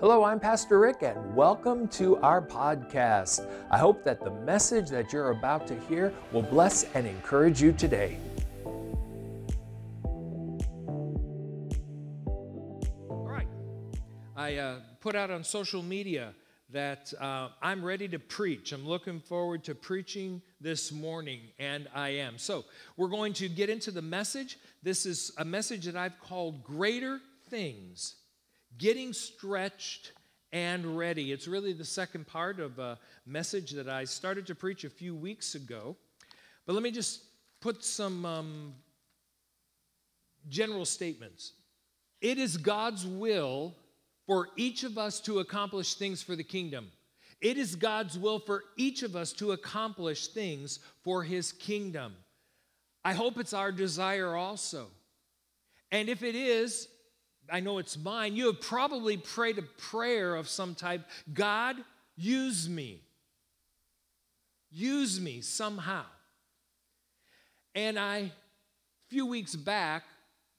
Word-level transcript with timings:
Hello, 0.00 0.24
I'm 0.24 0.40
Pastor 0.40 0.78
Rick, 0.78 1.02
and 1.02 1.36
welcome 1.36 1.86
to 1.88 2.16
our 2.22 2.40
podcast. 2.40 3.46
I 3.70 3.76
hope 3.76 4.02
that 4.04 4.24
the 4.24 4.30
message 4.30 4.88
that 4.88 5.12
you're 5.12 5.30
about 5.30 5.66
to 5.66 5.78
hear 5.78 6.14
will 6.32 6.40
bless 6.40 6.84
and 6.94 7.06
encourage 7.06 7.60
you 7.60 7.70
today. 7.72 8.16
All 13.10 13.26
right. 13.28 13.46
I 14.34 14.54
uh, 14.54 14.76
put 15.00 15.16
out 15.16 15.30
on 15.30 15.44
social 15.44 15.82
media 15.82 16.32
that 16.70 17.12
uh, 17.20 17.50
I'm 17.60 17.84
ready 17.84 18.08
to 18.08 18.18
preach. 18.18 18.72
I'm 18.72 18.88
looking 18.88 19.20
forward 19.20 19.64
to 19.64 19.74
preaching 19.74 20.40
this 20.62 20.92
morning, 20.92 21.40
and 21.58 21.88
I 21.94 22.08
am. 22.08 22.38
So, 22.38 22.64
we're 22.96 23.08
going 23.08 23.34
to 23.34 23.50
get 23.50 23.68
into 23.68 23.90
the 23.90 24.00
message. 24.00 24.56
This 24.82 25.04
is 25.04 25.30
a 25.36 25.44
message 25.44 25.84
that 25.84 25.96
I've 25.96 26.18
called 26.20 26.64
Greater 26.64 27.20
Things 27.50 28.14
Getting 28.78 29.12
Stretched 29.12 30.12
and 30.52 30.96
Ready. 30.96 31.32
It's 31.32 31.48
really 31.48 31.72
the 31.72 31.84
second 31.84 32.26
part 32.26 32.60
of 32.60 32.78
a 32.78 32.98
message 33.26 33.72
that 33.72 33.88
I 33.88 34.04
started 34.04 34.46
to 34.46 34.54
preach 34.54 34.84
a 34.84 34.90
few 34.90 35.14
weeks 35.14 35.54
ago. 35.54 35.96
But 36.66 36.74
let 36.74 36.82
me 36.82 36.90
just 36.90 37.22
put 37.60 37.84
some 37.84 38.24
um, 38.24 38.74
general 40.48 40.84
statements. 40.84 41.52
It 42.20 42.38
is 42.38 42.56
God's 42.56 43.06
will 43.06 43.74
for 44.26 44.48
each 44.56 44.84
of 44.84 44.98
us 44.98 45.20
to 45.20 45.40
accomplish 45.40 45.94
things 45.94 46.22
for 46.22 46.36
the 46.36 46.44
kingdom. 46.44 46.90
It 47.40 47.56
is 47.56 47.74
God's 47.74 48.18
will 48.18 48.38
for 48.38 48.62
each 48.76 49.02
of 49.02 49.16
us 49.16 49.32
to 49.34 49.52
accomplish 49.52 50.28
things 50.28 50.78
for 51.02 51.22
his 51.22 51.52
kingdom. 51.52 52.14
I 53.04 53.14
hope 53.14 53.38
it's 53.38 53.54
our 53.54 53.72
desire 53.72 54.36
also. 54.36 54.88
And 55.90 56.08
if 56.08 56.22
it 56.22 56.34
is, 56.34 56.86
I 57.52 57.60
know 57.60 57.78
it's 57.78 57.98
mine, 57.98 58.36
you 58.36 58.46
have 58.46 58.60
probably 58.60 59.16
prayed 59.16 59.58
a 59.58 59.62
prayer 59.62 60.34
of 60.34 60.48
some 60.48 60.74
type 60.74 61.02
God, 61.32 61.76
use 62.16 62.68
me. 62.68 63.02
Use 64.70 65.20
me 65.20 65.40
somehow. 65.40 66.04
And 67.74 67.98
I, 67.98 68.16
a 68.18 68.30
few 69.08 69.26
weeks 69.26 69.56
back, 69.56 70.04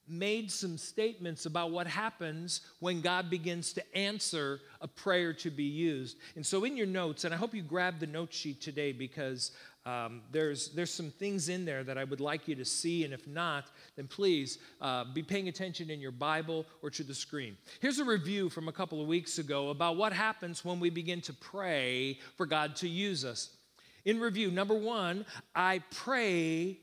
made 0.07 0.51
some 0.51 0.77
statements 0.77 1.45
about 1.45 1.71
what 1.71 1.87
happens 1.87 2.61
when 2.79 3.01
God 3.01 3.29
begins 3.29 3.71
to 3.73 3.97
answer 3.97 4.59
a 4.81 4.87
prayer 4.87 5.33
to 5.35 5.49
be 5.49 5.63
used. 5.63 6.17
And 6.35 6.45
so, 6.45 6.65
in 6.65 6.75
your 6.75 6.87
notes, 6.87 7.23
and 7.23 7.33
I 7.33 7.37
hope 7.37 7.53
you 7.53 7.61
grab 7.61 7.99
the 7.99 8.07
note 8.07 8.33
sheet 8.33 8.61
today 8.61 8.91
because 8.91 9.51
um, 9.85 10.21
there's, 10.31 10.69
there's 10.69 10.93
some 10.93 11.09
things 11.09 11.49
in 11.49 11.65
there 11.65 11.83
that 11.83 11.97
I 11.97 12.03
would 12.03 12.19
like 12.19 12.47
you 12.47 12.55
to 12.55 12.65
see, 12.65 13.03
and 13.03 13.13
if 13.13 13.27
not, 13.27 13.65
then 13.95 14.07
please 14.07 14.59
uh, 14.79 15.05
be 15.13 15.23
paying 15.23 15.47
attention 15.47 15.89
in 15.89 15.99
your 15.99 16.11
Bible 16.11 16.65
or 16.83 16.91
to 16.91 17.03
the 17.03 17.15
screen. 17.15 17.57
Here's 17.79 17.97
a 17.97 18.05
review 18.05 18.49
from 18.49 18.67
a 18.67 18.71
couple 18.71 19.01
of 19.01 19.07
weeks 19.07 19.39
ago 19.39 19.69
about 19.69 19.97
what 19.97 20.13
happens 20.13 20.63
when 20.63 20.79
we 20.79 20.91
begin 20.91 21.21
to 21.21 21.33
pray 21.33 22.19
for 22.37 22.45
God 22.45 22.75
to 22.77 22.87
use 22.87 23.25
us. 23.25 23.49
In 24.05 24.19
review, 24.19 24.51
number 24.51 24.75
one, 24.75 25.25
I 25.55 25.81
pray 25.89 26.77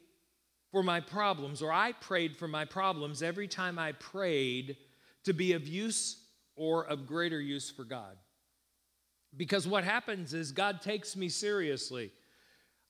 for 0.73 0.83
my 0.83 1.01
problems, 1.01 1.63
or 1.63 1.73
I 1.73 1.93
prayed 1.93 2.37
for 2.37 2.49
my 2.49 2.65
problems 2.65 3.23
every 3.23 3.49
time 3.49 3.79
I 3.79 3.93
prayed 3.93 4.77
to 5.25 5.33
be 5.33 5.53
of 5.53 5.67
use 5.67 6.17
or 6.57 6.85
of 6.87 7.07
greater 7.07 7.41
use 7.41 7.71
for 7.71 7.85
God. 7.85 8.17
Because 9.37 9.69
what 9.69 9.85
happens 9.85 10.35
is 10.35 10.53
God 10.53 10.83
takes 10.83 11.17
me 11.17 11.29
seriously. 11.29 12.11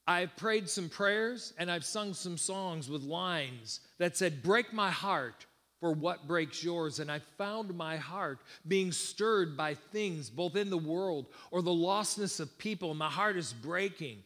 I've 0.09 0.34
prayed 0.37 0.70
some 0.70 0.89
prayers 0.89 1.53
and 1.59 1.70
I've 1.70 1.84
sung 1.84 2.14
some 2.14 2.39
songs 2.39 2.89
with 2.89 3.03
lines 3.03 3.81
that 3.98 4.17
said, 4.17 4.42
Break 4.42 4.73
my 4.73 4.91
heart 4.91 5.45
for 5.81 5.92
what 5.92 6.27
breaks 6.27 6.65
yours. 6.65 6.98
And 6.98 7.12
I 7.12 7.20
found 7.37 7.77
my 7.77 7.98
heart 7.98 8.39
being 8.67 8.91
stirred 8.91 9.55
by 9.55 9.75
things 9.75 10.31
both 10.31 10.56
in 10.56 10.70
the 10.70 10.78
world 10.78 11.27
or 11.50 11.61
the 11.61 11.70
lostness 11.70 12.41
of 12.41 12.56
people. 12.56 12.95
My 12.95 13.11
heart 13.11 13.37
is 13.37 13.53
breaking. 13.53 14.23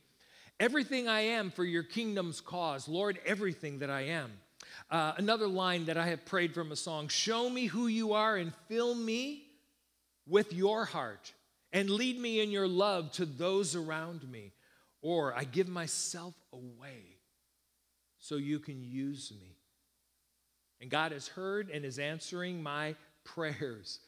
Everything 0.61 1.09
I 1.09 1.23
am 1.23 1.51
for 1.51 1.65
your 1.65 1.83
kingdom's 1.83 2.41
cause. 2.41 2.87
Lord, 2.87 3.19
everything 3.27 3.81
that 3.81 3.91
I 3.91 4.03
am. 4.03 4.31
Uh, 4.89 5.15
another 5.17 5.49
line 5.49 5.87
that 5.87 5.97
I 5.97 6.07
have 6.07 6.25
prayed 6.25 6.55
from 6.55 6.71
a 6.71 6.77
song 6.77 7.09
Show 7.09 7.51
me 7.51 7.67
who 7.67 7.89
you 7.89 8.13
are 8.13 8.37
and 8.37 8.55
fill 8.69 8.95
me 8.95 9.43
with 10.29 10.53
your 10.53 10.85
heart 10.85 11.33
and 11.73 11.91
lead 11.91 12.21
me 12.21 12.41
in 12.41 12.53
your 12.53 12.69
love 12.69 13.11
to 13.15 13.27
those 13.27 13.75
around 13.75 14.31
me. 14.31 14.53
Or 15.03 15.37
I 15.37 15.45
give 15.45 15.69
myself 15.69 16.35
away 16.53 17.19
so 18.19 18.37
you 18.37 18.61
can 18.61 18.83
use 18.83 19.33
me. 19.39 19.57
And 20.81 20.91
God 20.91 21.13
has 21.13 21.29
heard 21.29 21.69
and 21.71 21.85
is 21.85 21.99
answering 21.99 22.63
my 22.63 22.95
prayers. 23.25 23.99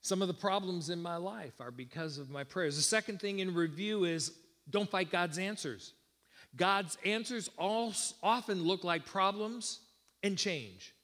Some 0.00 0.22
of 0.22 0.28
the 0.28 0.34
problems 0.34 0.90
in 0.90 1.02
my 1.02 1.16
life 1.16 1.60
are 1.60 1.70
because 1.70 2.18
of 2.18 2.30
my 2.30 2.44
prayers. 2.44 2.76
The 2.76 2.82
second 2.82 3.20
thing 3.20 3.40
in 3.40 3.54
review 3.54 4.04
is 4.04 4.32
don't 4.70 4.90
fight 4.90 5.10
God's 5.10 5.38
answers. 5.38 5.92
God's 6.56 6.96
answers 7.04 7.50
all, 7.58 7.92
often 8.22 8.64
look 8.64 8.84
like 8.84 9.04
problems 9.04 9.80
and 10.22 10.36
change. 10.38 10.94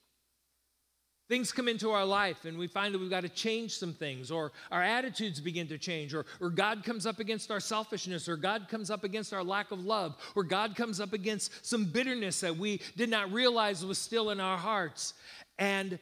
Things 1.27 1.51
come 1.51 1.67
into 1.67 1.89
our 1.89 2.05
life 2.05 2.45
and 2.45 2.57
we 2.57 2.67
find 2.67 2.93
that 2.93 2.99
we've 2.99 3.09
got 3.09 3.21
to 3.21 3.29
change 3.29 3.75
some 3.77 3.93
things, 3.93 4.29
or 4.29 4.51
our 4.71 4.83
attitudes 4.83 5.39
begin 5.39 5.67
to 5.69 5.77
change, 5.77 6.13
or, 6.13 6.25
or 6.39 6.49
God 6.49 6.83
comes 6.83 7.07
up 7.07 7.19
against 7.19 7.49
our 7.49 7.59
selfishness, 7.59 8.29
or 8.29 8.37
God 8.37 8.67
comes 8.69 8.91
up 8.91 9.03
against 9.03 9.33
our 9.33 9.43
lack 9.43 9.71
of 9.71 9.83
love, 9.83 10.15
or 10.35 10.43
God 10.43 10.75
comes 10.75 10.99
up 10.99 11.13
against 11.13 11.65
some 11.65 11.85
bitterness 11.85 12.41
that 12.41 12.55
we 12.55 12.79
did 12.95 13.09
not 13.09 13.31
realize 13.31 13.83
was 13.83 13.97
still 13.97 14.29
in 14.29 14.39
our 14.39 14.57
hearts. 14.57 15.15
And 15.57 15.97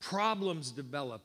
problems 0.00 0.70
develop. 0.70 1.22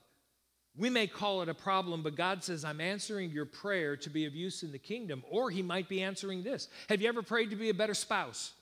We 0.78 0.90
may 0.90 1.08
call 1.08 1.42
it 1.42 1.50
a 1.50 1.54
problem, 1.54 2.04
but 2.04 2.16
God 2.16 2.44
says, 2.44 2.66
I'm 2.66 2.82
answering 2.82 3.32
your 3.32 3.46
prayer 3.46 3.96
to 3.98 4.10
be 4.10 4.26
of 4.26 4.36
use 4.36 4.64
in 4.64 4.72
the 4.72 4.80
kingdom. 4.80 5.24
Or 5.30 5.50
He 5.50 5.62
might 5.62 5.88
be 5.88 6.02
answering 6.02 6.44
this 6.44 6.68
Have 6.90 7.02
you 7.02 7.08
ever 7.08 7.22
prayed 7.22 7.52
to 7.52 7.56
be 7.56 7.70
a 7.70 7.74
better 7.74 7.94
spouse? 7.94 8.54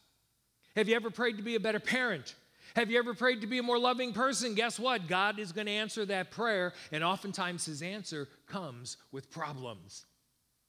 Have 0.75 0.87
you 0.87 0.95
ever 0.95 1.09
prayed 1.09 1.37
to 1.37 1.43
be 1.43 1.55
a 1.55 1.59
better 1.59 1.79
parent? 1.79 2.35
Have 2.75 2.89
you 2.89 2.97
ever 2.97 3.13
prayed 3.13 3.41
to 3.41 3.47
be 3.47 3.59
a 3.59 3.63
more 3.63 3.77
loving 3.77 4.13
person? 4.13 4.55
Guess 4.55 4.79
what? 4.79 5.07
God 5.07 5.37
is 5.37 5.51
going 5.51 5.67
to 5.67 5.71
answer 5.71 6.05
that 6.05 6.31
prayer, 6.31 6.73
and 6.91 7.03
oftentimes 7.03 7.65
His 7.65 7.81
answer 7.81 8.27
comes 8.47 8.97
with 9.11 9.29
problems 9.29 10.05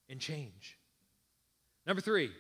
and 0.09 0.21
change. 0.21 0.79
Number 1.87 2.03
three, 2.03 2.31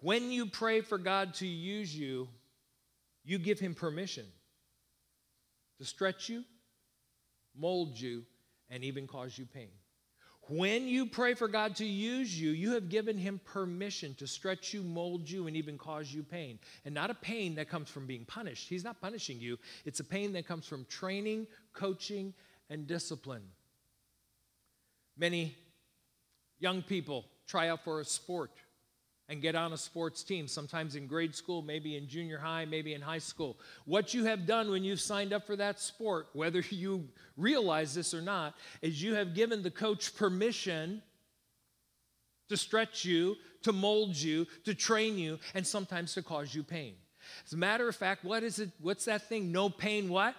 when 0.00 0.30
you 0.30 0.46
pray 0.46 0.82
for 0.82 0.98
God 0.98 1.34
to 1.34 1.46
use 1.46 1.96
you, 1.96 2.28
you 3.24 3.38
give 3.38 3.58
Him 3.58 3.74
permission 3.74 4.26
to 5.78 5.84
stretch 5.84 6.28
you, 6.28 6.44
mold 7.56 7.98
you, 7.98 8.24
and 8.68 8.84
even 8.84 9.06
cause 9.06 9.38
you 9.38 9.46
pain. 9.46 9.70
When 10.52 10.86
you 10.86 11.06
pray 11.06 11.32
for 11.32 11.48
God 11.48 11.76
to 11.76 11.86
use 11.86 12.38
you, 12.38 12.50
you 12.50 12.72
have 12.72 12.90
given 12.90 13.16
Him 13.16 13.40
permission 13.42 14.14
to 14.16 14.26
stretch 14.26 14.74
you, 14.74 14.82
mold 14.82 15.30
you, 15.30 15.46
and 15.46 15.56
even 15.56 15.78
cause 15.78 16.12
you 16.12 16.22
pain. 16.22 16.58
And 16.84 16.94
not 16.94 17.08
a 17.08 17.14
pain 17.14 17.54
that 17.54 17.70
comes 17.70 17.88
from 17.88 18.06
being 18.06 18.26
punished. 18.26 18.68
He's 18.68 18.84
not 18.84 19.00
punishing 19.00 19.40
you, 19.40 19.58
it's 19.86 20.00
a 20.00 20.04
pain 20.04 20.34
that 20.34 20.46
comes 20.46 20.66
from 20.66 20.84
training, 20.90 21.46
coaching, 21.72 22.34
and 22.68 22.86
discipline. 22.86 23.44
Many 25.16 25.56
young 26.58 26.82
people 26.82 27.24
try 27.46 27.70
out 27.70 27.82
for 27.82 28.00
a 28.00 28.04
sport 28.04 28.50
and 29.28 29.40
get 29.40 29.54
on 29.54 29.72
a 29.72 29.76
sports 29.76 30.22
team, 30.22 30.46
sometimes 30.46 30.94
in 30.94 31.06
grade 31.06 31.34
school, 31.34 31.62
maybe 31.62 31.96
in 31.96 32.08
junior 32.08 32.38
high, 32.38 32.64
maybe 32.64 32.92
in 32.92 33.00
high 33.00 33.18
school. 33.18 33.56
What 33.84 34.12
you 34.12 34.24
have 34.24 34.46
done 34.46 34.70
when 34.70 34.84
you've 34.84 35.00
signed 35.00 35.32
up 35.32 35.46
for 35.46 35.56
that 35.56 35.80
sport, 35.80 36.28
whether 36.32 36.60
you 36.60 37.08
realize 37.36 37.94
this 37.94 38.12
or 38.14 38.20
not, 38.22 38.54
is 38.82 39.02
you 39.02 39.14
have 39.14 39.34
given 39.34 39.62
the 39.62 39.70
coach 39.70 40.14
permission 40.16 41.02
to 42.48 42.56
stretch 42.56 43.04
you, 43.04 43.36
to 43.62 43.72
mold 43.72 44.16
you, 44.16 44.46
to 44.64 44.74
train 44.74 45.16
you, 45.16 45.38
and 45.54 45.66
sometimes 45.66 46.14
to 46.14 46.22
cause 46.22 46.54
you 46.54 46.62
pain. 46.62 46.94
As 47.46 47.52
a 47.52 47.56
matter 47.56 47.88
of 47.88 47.96
fact, 47.96 48.24
what 48.24 48.42
is 48.42 48.58
it? 48.58 48.70
What's 48.80 49.06
that 49.06 49.28
thing? 49.28 49.52
No 49.52 49.70
pain, 49.70 50.08
what? 50.08 50.34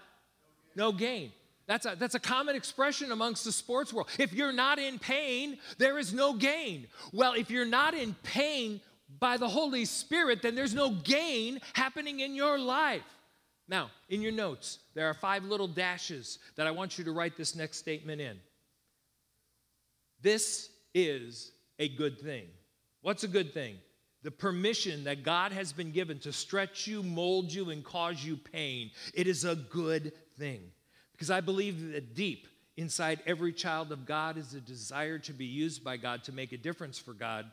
No 0.76 0.92
gain. 0.92 1.32
That's 1.66 1.86
a, 1.86 1.96
that's 1.98 2.16
a 2.16 2.20
common 2.20 2.56
expression 2.56 3.12
amongst 3.12 3.46
the 3.46 3.52
sports 3.52 3.94
world. 3.94 4.10
If 4.20 4.34
you're 4.34 4.52
not 4.52 4.80
in 4.80 5.00
pain, 5.00 5.58
there 5.78 5.98
is 5.98 6.14
no 6.14 6.34
gain. 6.34 6.88
Well, 7.14 7.34
if 7.34 7.50
you're 7.50 7.66
not 7.66 7.94
in 7.94 8.16
pain 8.24 8.82
by 9.20 9.38
the 9.38 9.48
Holy 9.48 9.86
Spirit, 9.86 10.42
then 10.42 10.56
there's 10.56 10.74
no 10.74 10.92
gain 10.92 11.62
happening 11.74 12.20
in 12.20 12.36
your 12.36 12.60
life. 12.60 13.04
Now, 13.70 13.92
in 14.10 14.22
your 14.22 14.34
notes, 14.34 14.80
there 14.94 15.08
are 15.08 15.14
five 15.14 15.46
little 15.46 15.70
dashes 15.70 16.40
that 16.58 16.68
I 16.68 16.72
want 16.72 16.98
you 16.98 17.06
to 17.06 17.14
write 17.14 17.38
this 17.38 17.56
next 17.56 17.78
statement 17.78 18.20
in. 18.20 18.38
This 20.22 20.70
is 20.94 21.52
a 21.80 21.88
good 21.88 22.20
thing. 22.20 22.48
What's 23.02 23.24
a 23.24 23.28
good 23.28 23.54
thing? 23.54 23.78
The 24.24 24.32
permission 24.32 25.06
that 25.06 25.24
God 25.24 25.52
has 25.52 25.74
been 25.74 25.92
given 25.92 26.20
to 26.20 26.34
stretch 26.34 26.88
you, 26.88 27.04
mold 27.04 27.54
you, 27.54 27.70
and 27.70 27.84
cause 27.84 28.24
you 28.24 28.38
pain. 28.38 28.92
It 29.14 29.28
is 29.28 29.46
a 29.46 29.56
good 29.56 30.14
thing. 30.38 30.62
Because 31.14 31.32
I 31.32 31.42
believe 31.42 31.92
that 31.94 32.16
deep 32.16 32.48
inside 32.78 33.22
every 33.26 33.54
child 33.54 33.92
of 33.92 34.06
God 34.06 34.38
is 34.38 34.54
a 34.54 34.60
desire 34.60 35.20
to 35.20 35.34
be 35.34 35.46
used 35.46 35.84
by 35.84 35.98
God 35.98 36.24
to 36.26 36.32
make 36.32 36.52
a 36.52 36.58
difference 36.58 36.98
for 37.00 37.14
God. 37.14 37.46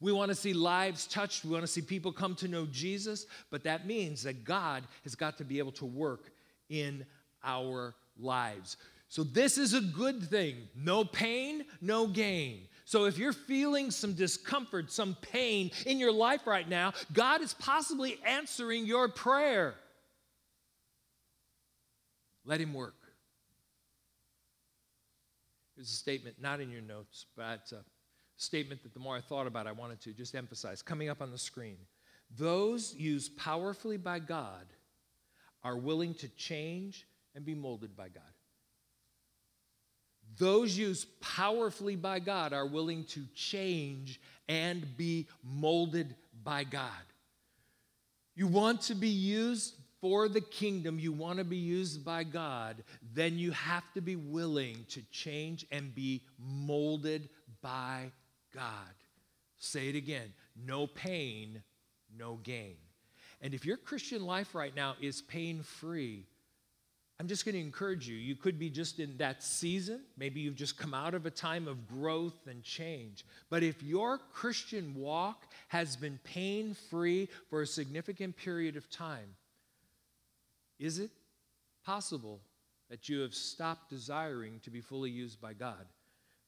We 0.00 0.12
want 0.12 0.30
to 0.30 0.34
see 0.34 0.52
lives 0.52 1.06
touched. 1.06 1.44
We 1.44 1.52
want 1.52 1.62
to 1.62 1.68
see 1.68 1.80
people 1.80 2.12
come 2.12 2.34
to 2.36 2.48
know 2.48 2.66
Jesus, 2.66 3.26
but 3.50 3.64
that 3.64 3.86
means 3.86 4.24
that 4.24 4.44
God 4.44 4.84
has 5.04 5.14
got 5.14 5.38
to 5.38 5.44
be 5.44 5.58
able 5.58 5.72
to 5.72 5.86
work 5.86 6.30
in 6.68 7.06
our 7.42 7.94
lives. 8.18 8.76
So, 9.08 9.22
this 9.22 9.56
is 9.56 9.72
a 9.72 9.80
good 9.80 10.22
thing. 10.22 10.68
No 10.74 11.04
pain, 11.04 11.64
no 11.80 12.08
gain. 12.08 12.62
So, 12.84 13.04
if 13.04 13.18
you're 13.18 13.32
feeling 13.32 13.90
some 13.90 14.14
discomfort, 14.14 14.90
some 14.90 15.16
pain 15.22 15.70
in 15.86 15.98
your 15.98 16.12
life 16.12 16.46
right 16.46 16.68
now, 16.68 16.92
God 17.12 17.40
is 17.40 17.54
possibly 17.54 18.18
answering 18.24 18.84
your 18.84 19.08
prayer. 19.08 19.74
Let 22.46 22.60
Him 22.60 22.72
work. 22.72 22.94
Here's 25.74 25.90
a 25.90 25.94
statement, 25.94 26.36
not 26.40 26.60
in 26.60 26.70
your 26.70 26.80
notes, 26.80 27.26
but 27.36 27.70
uh, 27.72 27.76
a 27.76 27.84
statement 28.38 28.82
that 28.84 28.94
the 28.94 29.00
more 29.00 29.16
I 29.16 29.20
thought 29.20 29.46
about, 29.46 29.66
I 29.66 29.72
wanted 29.72 30.00
to 30.02 30.12
just 30.12 30.34
emphasize. 30.34 30.80
Coming 30.80 31.10
up 31.10 31.20
on 31.20 31.30
the 31.30 31.38
screen. 31.38 31.76
Those 32.34 32.94
used 32.94 33.36
powerfully 33.36 33.98
by 33.98 34.20
God 34.20 34.66
are 35.62 35.76
willing 35.76 36.14
to 36.14 36.28
change 36.28 37.06
and 37.34 37.44
be 37.44 37.54
molded 37.54 37.96
by 37.96 38.08
God. 38.08 38.22
Those 40.38 40.76
used 40.76 41.20
powerfully 41.20 41.96
by 41.96 42.18
God 42.18 42.52
are 42.52 42.66
willing 42.66 43.04
to 43.04 43.24
change 43.34 44.20
and 44.48 44.96
be 44.96 45.28
molded 45.42 46.14
by 46.44 46.64
God. 46.64 46.90
You 48.34 48.46
want 48.46 48.82
to 48.82 48.94
be 48.94 49.08
used 49.08 49.74
for 50.06 50.28
the 50.28 50.40
kingdom, 50.40 51.00
you 51.00 51.10
want 51.10 51.40
to 51.40 51.44
be 51.44 51.56
used 51.56 52.04
by 52.04 52.22
God, 52.22 52.76
then 53.12 53.40
you 53.40 53.50
have 53.50 53.82
to 53.94 54.00
be 54.00 54.14
willing 54.14 54.86
to 54.90 55.02
change 55.10 55.66
and 55.72 55.92
be 55.96 56.22
molded 56.38 57.28
by 57.60 58.12
God. 58.54 58.94
Say 59.58 59.88
it 59.88 59.96
again 59.96 60.32
no 60.64 60.86
pain, 60.86 61.60
no 62.16 62.36
gain. 62.44 62.76
And 63.42 63.52
if 63.52 63.66
your 63.66 63.76
Christian 63.76 64.24
life 64.24 64.54
right 64.54 64.76
now 64.76 64.94
is 65.00 65.22
pain 65.22 65.64
free, 65.64 66.24
I'm 67.18 67.26
just 67.26 67.44
going 67.44 67.56
to 67.56 67.60
encourage 67.60 68.06
you. 68.06 68.14
You 68.14 68.36
could 68.36 68.60
be 68.60 68.70
just 68.70 69.00
in 69.00 69.16
that 69.16 69.42
season. 69.42 70.02
Maybe 70.16 70.38
you've 70.38 70.54
just 70.54 70.78
come 70.78 70.94
out 70.94 71.14
of 71.14 71.26
a 71.26 71.30
time 71.30 71.66
of 71.66 71.88
growth 71.88 72.46
and 72.46 72.62
change. 72.62 73.24
But 73.50 73.64
if 73.64 73.82
your 73.82 74.18
Christian 74.32 74.94
walk 74.94 75.46
has 75.66 75.96
been 75.96 76.20
pain 76.22 76.76
free 76.90 77.28
for 77.50 77.62
a 77.62 77.66
significant 77.66 78.36
period 78.36 78.76
of 78.76 78.88
time, 78.88 79.34
is 80.78 80.98
it 80.98 81.10
possible 81.84 82.40
that 82.90 83.08
you 83.08 83.20
have 83.20 83.34
stopped 83.34 83.90
desiring 83.90 84.60
to 84.60 84.70
be 84.70 84.80
fully 84.80 85.10
used 85.10 85.40
by 85.40 85.52
God? 85.52 85.86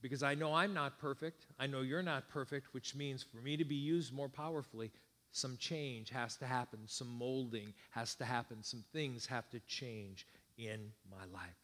Because 0.01 0.23
I 0.23 0.35
know 0.35 0.55
I'm 0.55 0.75
not 0.75 0.99
perfect. 0.99 1.47
I 1.59 1.67
know 1.67 1.81
you're 1.81 2.03
not 2.03 2.29
perfect, 2.29 2.73
which 2.73 2.95
means 2.95 3.23
for 3.23 3.39
me 3.39 3.57
to 3.57 3.65
be 3.65 3.75
used 3.75 4.13
more 4.13 4.29
powerfully, 4.29 4.93
some 5.33 5.57
change 5.59 6.11
has 6.11 6.37
to 6.37 6.47
happen, 6.47 6.81
some 6.87 7.09
molding 7.09 7.75
has 7.91 8.15
to 8.17 8.25
happen, 8.25 8.63
some 8.63 8.85
things 8.93 9.27
have 9.27 9.49
to 9.51 9.61
change 9.61 10.27
in 10.57 10.93
my 11.11 11.25
life. 11.33 11.57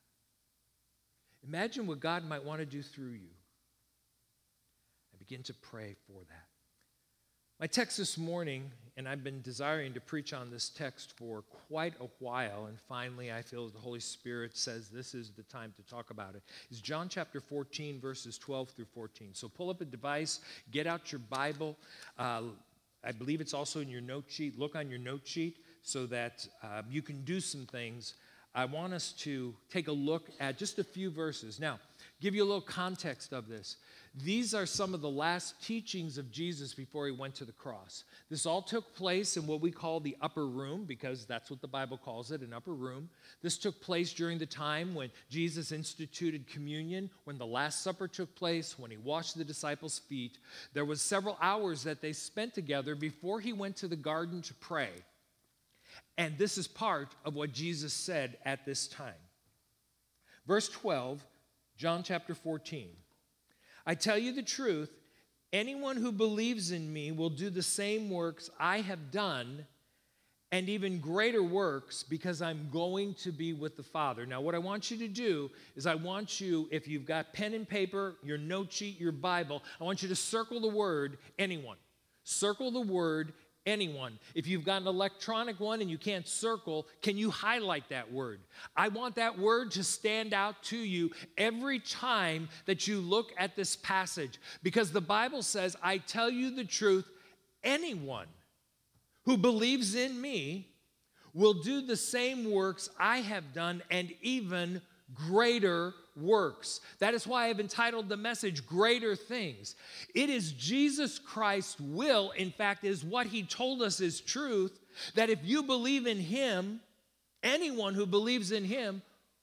Imagine 1.46 1.86
what 1.86 2.00
God 2.00 2.24
might 2.24 2.44
want 2.44 2.60
to 2.60 2.66
do 2.66 2.82
through 2.82 3.12
you. 3.12 3.30
I 5.14 5.18
begin 5.18 5.42
to 5.44 5.54
pray 5.54 5.94
for 6.06 6.20
that. 6.28 6.53
My 7.60 7.68
text 7.68 7.98
this 7.98 8.18
morning, 8.18 8.68
and 8.96 9.08
I've 9.08 9.22
been 9.22 9.40
desiring 9.40 9.94
to 9.94 10.00
preach 10.00 10.32
on 10.32 10.50
this 10.50 10.68
text 10.70 11.14
for 11.16 11.42
quite 11.68 11.94
a 12.00 12.08
while, 12.18 12.66
and 12.66 12.76
finally 12.88 13.30
I 13.30 13.42
feel 13.42 13.68
the 13.68 13.78
Holy 13.78 14.00
Spirit 14.00 14.56
says 14.56 14.88
this 14.88 15.14
is 15.14 15.30
the 15.30 15.44
time 15.44 15.72
to 15.76 15.82
talk 15.84 16.10
about 16.10 16.34
it, 16.34 16.42
is 16.72 16.80
John 16.80 17.08
chapter 17.08 17.40
14, 17.40 18.00
verses 18.00 18.38
12 18.38 18.70
through 18.70 18.86
14. 18.92 19.30
So 19.34 19.48
pull 19.48 19.70
up 19.70 19.80
a 19.80 19.84
device, 19.84 20.40
get 20.72 20.88
out 20.88 21.12
your 21.12 21.20
Bible. 21.30 21.76
Uh, 22.18 22.42
I 23.04 23.12
believe 23.12 23.40
it's 23.40 23.54
also 23.54 23.78
in 23.78 23.88
your 23.88 24.00
note 24.00 24.24
sheet. 24.26 24.58
Look 24.58 24.74
on 24.74 24.90
your 24.90 24.98
note 24.98 25.22
sheet 25.24 25.58
so 25.82 26.06
that 26.06 26.48
uh, 26.60 26.82
you 26.90 27.02
can 27.02 27.22
do 27.22 27.38
some 27.38 27.66
things. 27.66 28.14
I 28.52 28.64
want 28.64 28.94
us 28.94 29.12
to 29.18 29.54
take 29.70 29.86
a 29.86 29.92
look 29.92 30.28
at 30.40 30.58
just 30.58 30.80
a 30.80 30.84
few 30.84 31.08
verses. 31.08 31.60
Now, 31.60 31.78
give 32.20 32.34
you 32.34 32.42
a 32.42 32.46
little 32.46 32.60
context 32.60 33.32
of 33.32 33.48
this. 33.48 33.76
These 34.16 34.54
are 34.54 34.64
some 34.64 34.94
of 34.94 35.00
the 35.00 35.10
last 35.10 35.60
teachings 35.60 36.18
of 36.18 36.30
Jesus 36.30 36.72
before 36.72 37.06
he 37.06 37.12
went 37.12 37.34
to 37.36 37.44
the 37.44 37.50
cross. 37.50 38.04
This 38.30 38.46
all 38.46 38.62
took 38.62 38.94
place 38.94 39.36
in 39.36 39.44
what 39.44 39.60
we 39.60 39.72
call 39.72 39.98
the 39.98 40.16
upper 40.20 40.46
room, 40.46 40.84
because 40.84 41.26
that's 41.26 41.50
what 41.50 41.60
the 41.60 41.66
Bible 41.66 41.98
calls 41.98 42.30
it 42.30 42.40
an 42.40 42.52
upper 42.52 42.74
room. 42.74 43.10
This 43.42 43.58
took 43.58 43.80
place 43.80 44.12
during 44.12 44.38
the 44.38 44.46
time 44.46 44.94
when 44.94 45.10
Jesus 45.30 45.72
instituted 45.72 46.46
communion, 46.46 47.10
when 47.24 47.38
the 47.38 47.46
Last 47.46 47.82
Supper 47.82 48.06
took 48.06 48.32
place, 48.36 48.78
when 48.78 48.92
he 48.92 48.96
washed 48.98 49.36
the 49.36 49.42
disciples' 49.42 49.98
feet. 49.98 50.38
There 50.74 50.84
was 50.84 51.02
several 51.02 51.36
hours 51.40 51.82
that 51.82 52.00
they 52.00 52.12
spent 52.12 52.54
together 52.54 52.94
before 52.94 53.40
he 53.40 53.52
went 53.52 53.76
to 53.78 53.88
the 53.88 53.96
garden 53.96 54.42
to 54.42 54.54
pray. 54.54 54.90
And 56.16 56.38
this 56.38 56.56
is 56.56 56.68
part 56.68 57.16
of 57.24 57.34
what 57.34 57.52
Jesus 57.52 57.92
said 57.92 58.38
at 58.44 58.64
this 58.64 58.86
time. 58.86 59.12
Verse 60.46 60.68
12, 60.68 61.20
John 61.76 62.04
chapter 62.04 62.34
14. 62.34 62.90
I 63.86 63.94
tell 63.94 64.18
you 64.18 64.32
the 64.32 64.42
truth, 64.42 64.90
anyone 65.52 65.96
who 65.96 66.12
believes 66.12 66.70
in 66.70 66.92
me 66.92 67.12
will 67.12 67.30
do 67.30 67.50
the 67.50 67.62
same 67.62 68.10
works 68.10 68.50
I 68.58 68.80
have 68.80 69.10
done 69.10 69.66
and 70.54 70.68
even 70.68 71.00
greater 71.00 71.42
works 71.42 72.04
because 72.04 72.40
I'm 72.40 72.68
going 72.72 73.14
to 73.14 73.32
be 73.32 73.52
with 73.52 73.76
the 73.76 73.82
Father. 73.82 74.24
Now, 74.24 74.40
what 74.40 74.54
I 74.54 74.58
want 74.58 74.88
you 74.88 74.96
to 74.98 75.08
do 75.08 75.50
is, 75.74 75.84
I 75.84 75.96
want 75.96 76.40
you, 76.40 76.68
if 76.70 76.86
you've 76.86 77.06
got 77.06 77.32
pen 77.32 77.54
and 77.54 77.68
paper, 77.68 78.14
your 78.22 78.38
note 78.38 78.72
sheet, 78.72 79.00
your 79.00 79.10
Bible, 79.10 79.64
I 79.80 79.84
want 79.84 80.00
you 80.00 80.08
to 80.08 80.14
circle 80.14 80.60
the 80.60 80.68
word 80.68 81.18
anyone. 81.40 81.76
Circle 82.22 82.70
the 82.70 82.80
word 82.80 83.32
anyone. 83.66 84.18
If 84.34 84.46
you've 84.46 84.64
got 84.64 84.82
an 84.82 84.88
electronic 84.88 85.60
one 85.60 85.80
and 85.80 85.90
you 85.90 85.98
can't 85.98 86.26
circle, 86.26 86.86
can 87.02 87.16
you 87.16 87.30
highlight 87.30 87.88
that 87.88 88.12
word? 88.12 88.40
I 88.76 88.88
want 88.88 89.16
that 89.16 89.38
word 89.38 89.70
to 89.72 89.84
stand 89.84 90.34
out 90.34 90.62
to 90.64 90.76
you 90.76 91.10
every 91.38 91.78
time 91.80 92.48
that 92.66 92.86
you 92.86 93.00
look 93.00 93.32
at 93.38 93.56
this 93.56 93.76
passage 93.76 94.38
because 94.62 94.92
the 94.92 95.00
Bible 95.00 95.42
says, 95.42 95.76
I 95.82 95.98
tell 95.98 96.30
you 96.30 96.54
the 96.54 96.64
truth, 96.64 97.08
anyone 97.62 98.28
who 99.24 99.36
believes 99.36 99.94
in 99.94 100.20
me 100.20 100.68
will 101.32 101.54
do 101.54 101.80
the 101.80 101.96
same 101.96 102.50
works 102.50 102.88
I 102.98 103.18
have 103.18 103.52
done 103.52 103.82
and 103.90 104.12
even 104.22 104.80
greater 105.14 105.94
works. 106.16 106.80
That 106.98 107.14
is 107.14 107.26
why 107.26 107.48
I've 107.48 107.60
entitled 107.60 108.08
the 108.08 108.16
message 108.16 108.66
Greater 108.66 109.16
Things. 109.16 109.74
It 110.14 110.30
is 110.30 110.52
Jesus 110.52 111.18
Christ's 111.18 111.80
will, 111.80 112.30
in 112.32 112.50
fact, 112.50 112.84
is 112.84 113.04
what 113.04 113.26
he 113.26 113.42
told 113.42 113.82
us 113.82 114.00
is 114.00 114.20
truth, 114.20 114.78
that 115.14 115.30
if 115.30 115.40
you 115.42 115.62
believe 115.62 116.06
in 116.06 116.18
him, 116.18 116.80
anyone 117.42 117.94
who 117.94 118.06
believes 118.06 118.52
in 118.52 118.64
him 118.64 119.02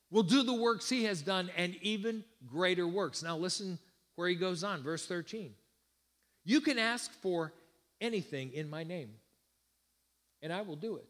will 0.09 0.23
do 0.23 0.43
the 0.43 0.53
works 0.53 0.89
he 0.89 1.05
has 1.05 1.21
done 1.21 1.49
and 1.55 1.75
even 1.81 2.23
greater 2.47 2.87
works. 2.87 3.23
Now, 3.23 3.37
listen 3.37 3.79
where 4.15 4.27
he 4.27 4.35
goes 4.35 4.63
on, 4.63 4.83
verse 4.83 5.05
13. 5.05 5.53
You 6.43 6.61
can 6.61 6.79
ask 6.79 7.11
for 7.21 7.53
anything 7.99 8.51
in 8.53 8.69
my 8.69 8.83
name, 8.83 9.11
and 10.41 10.51
I 10.51 10.61
will 10.61 10.75
do 10.75 10.97
it 10.97 11.07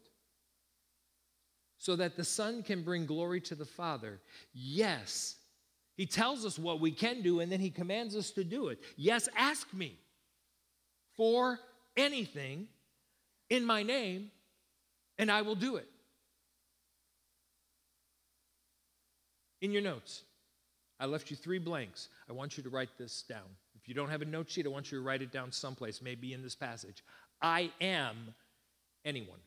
so 1.78 1.96
that 1.96 2.16
the 2.16 2.24
Son 2.24 2.62
can 2.62 2.82
bring 2.82 3.06
glory 3.06 3.40
to 3.40 3.56
the 3.56 3.64
Father. 3.64 4.20
Yes, 4.52 5.34
he 5.96 6.06
tells 6.06 6.44
us 6.44 6.58
what 6.58 6.80
we 6.80 6.90
can 6.90 7.22
do, 7.22 7.40
and 7.40 7.52
then 7.52 7.60
he 7.60 7.70
commands 7.70 8.16
us 8.16 8.30
to 8.32 8.44
do 8.44 8.68
it. 8.68 8.78
Yes, 8.96 9.28
ask 9.36 9.72
me 9.74 9.98
for 11.16 11.58
anything 11.96 12.66
in 13.50 13.64
my 13.64 13.82
name, 13.82 14.30
and 15.18 15.30
I 15.30 15.42
will 15.42 15.54
do 15.54 15.76
it. 15.76 15.88
In 19.60 19.70
your 19.70 19.82
notes, 19.82 20.22
I 20.98 21.06
left 21.06 21.30
you 21.30 21.36
three 21.36 21.58
blanks. 21.58 22.08
I 22.28 22.32
want 22.32 22.56
you 22.56 22.62
to 22.62 22.70
write 22.70 22.96
this 22.98 23.22
down. 23.28 23.56
If 23.74 23.88
you 23.88 23.94
don't 23.94 24.08
have 24.08 24.22
a 24.22 24.24
note 24.24 24.50
sheet, 24.50 24.66
I 24.66 24.70
want 24.70 24.90
you 24.90 24.98
to 24.98 25.04
write 25.04 25.22
it 25.22 25.30
down 25.30 25.52
someplace, 25.52 26.00
maybe 26.00 26.32
in 26.32 26.42
this 26.42 26.54
passage. 26.54 27.04
I 27.40 27.70
am 27.80 28.34
anyone 29.04 29.40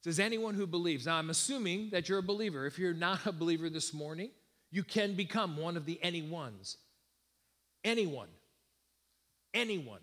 says 0.00 0.20
anyone 0.20 0.54
who 0.54 0.66
believes. 0.66 1.06
Now, 1.06 1.16
I'm 1.16 1.30
assuming 1.30 1.90
that 1.90 2.08
you're 2.08 2.18
a 2.18 2.22
believer. 2.22 2.66
If 2.66 2.78
you're 2.78 2.94
not 2.94 3.26
a 3.26 3.32
believer 3.32 3.68
this 3.68 3.92
morning, 3.92 4.30
you 4.70 4.84
can 4.84 5.14
become 5.14 5.56
one 5.56 5.76
of 5.76 5.86
the 5.86 5.98
any 6.02 6.22
ones. 6.22 6.76
Anyone, 7.84 8.28
anyone, 9.54 10.00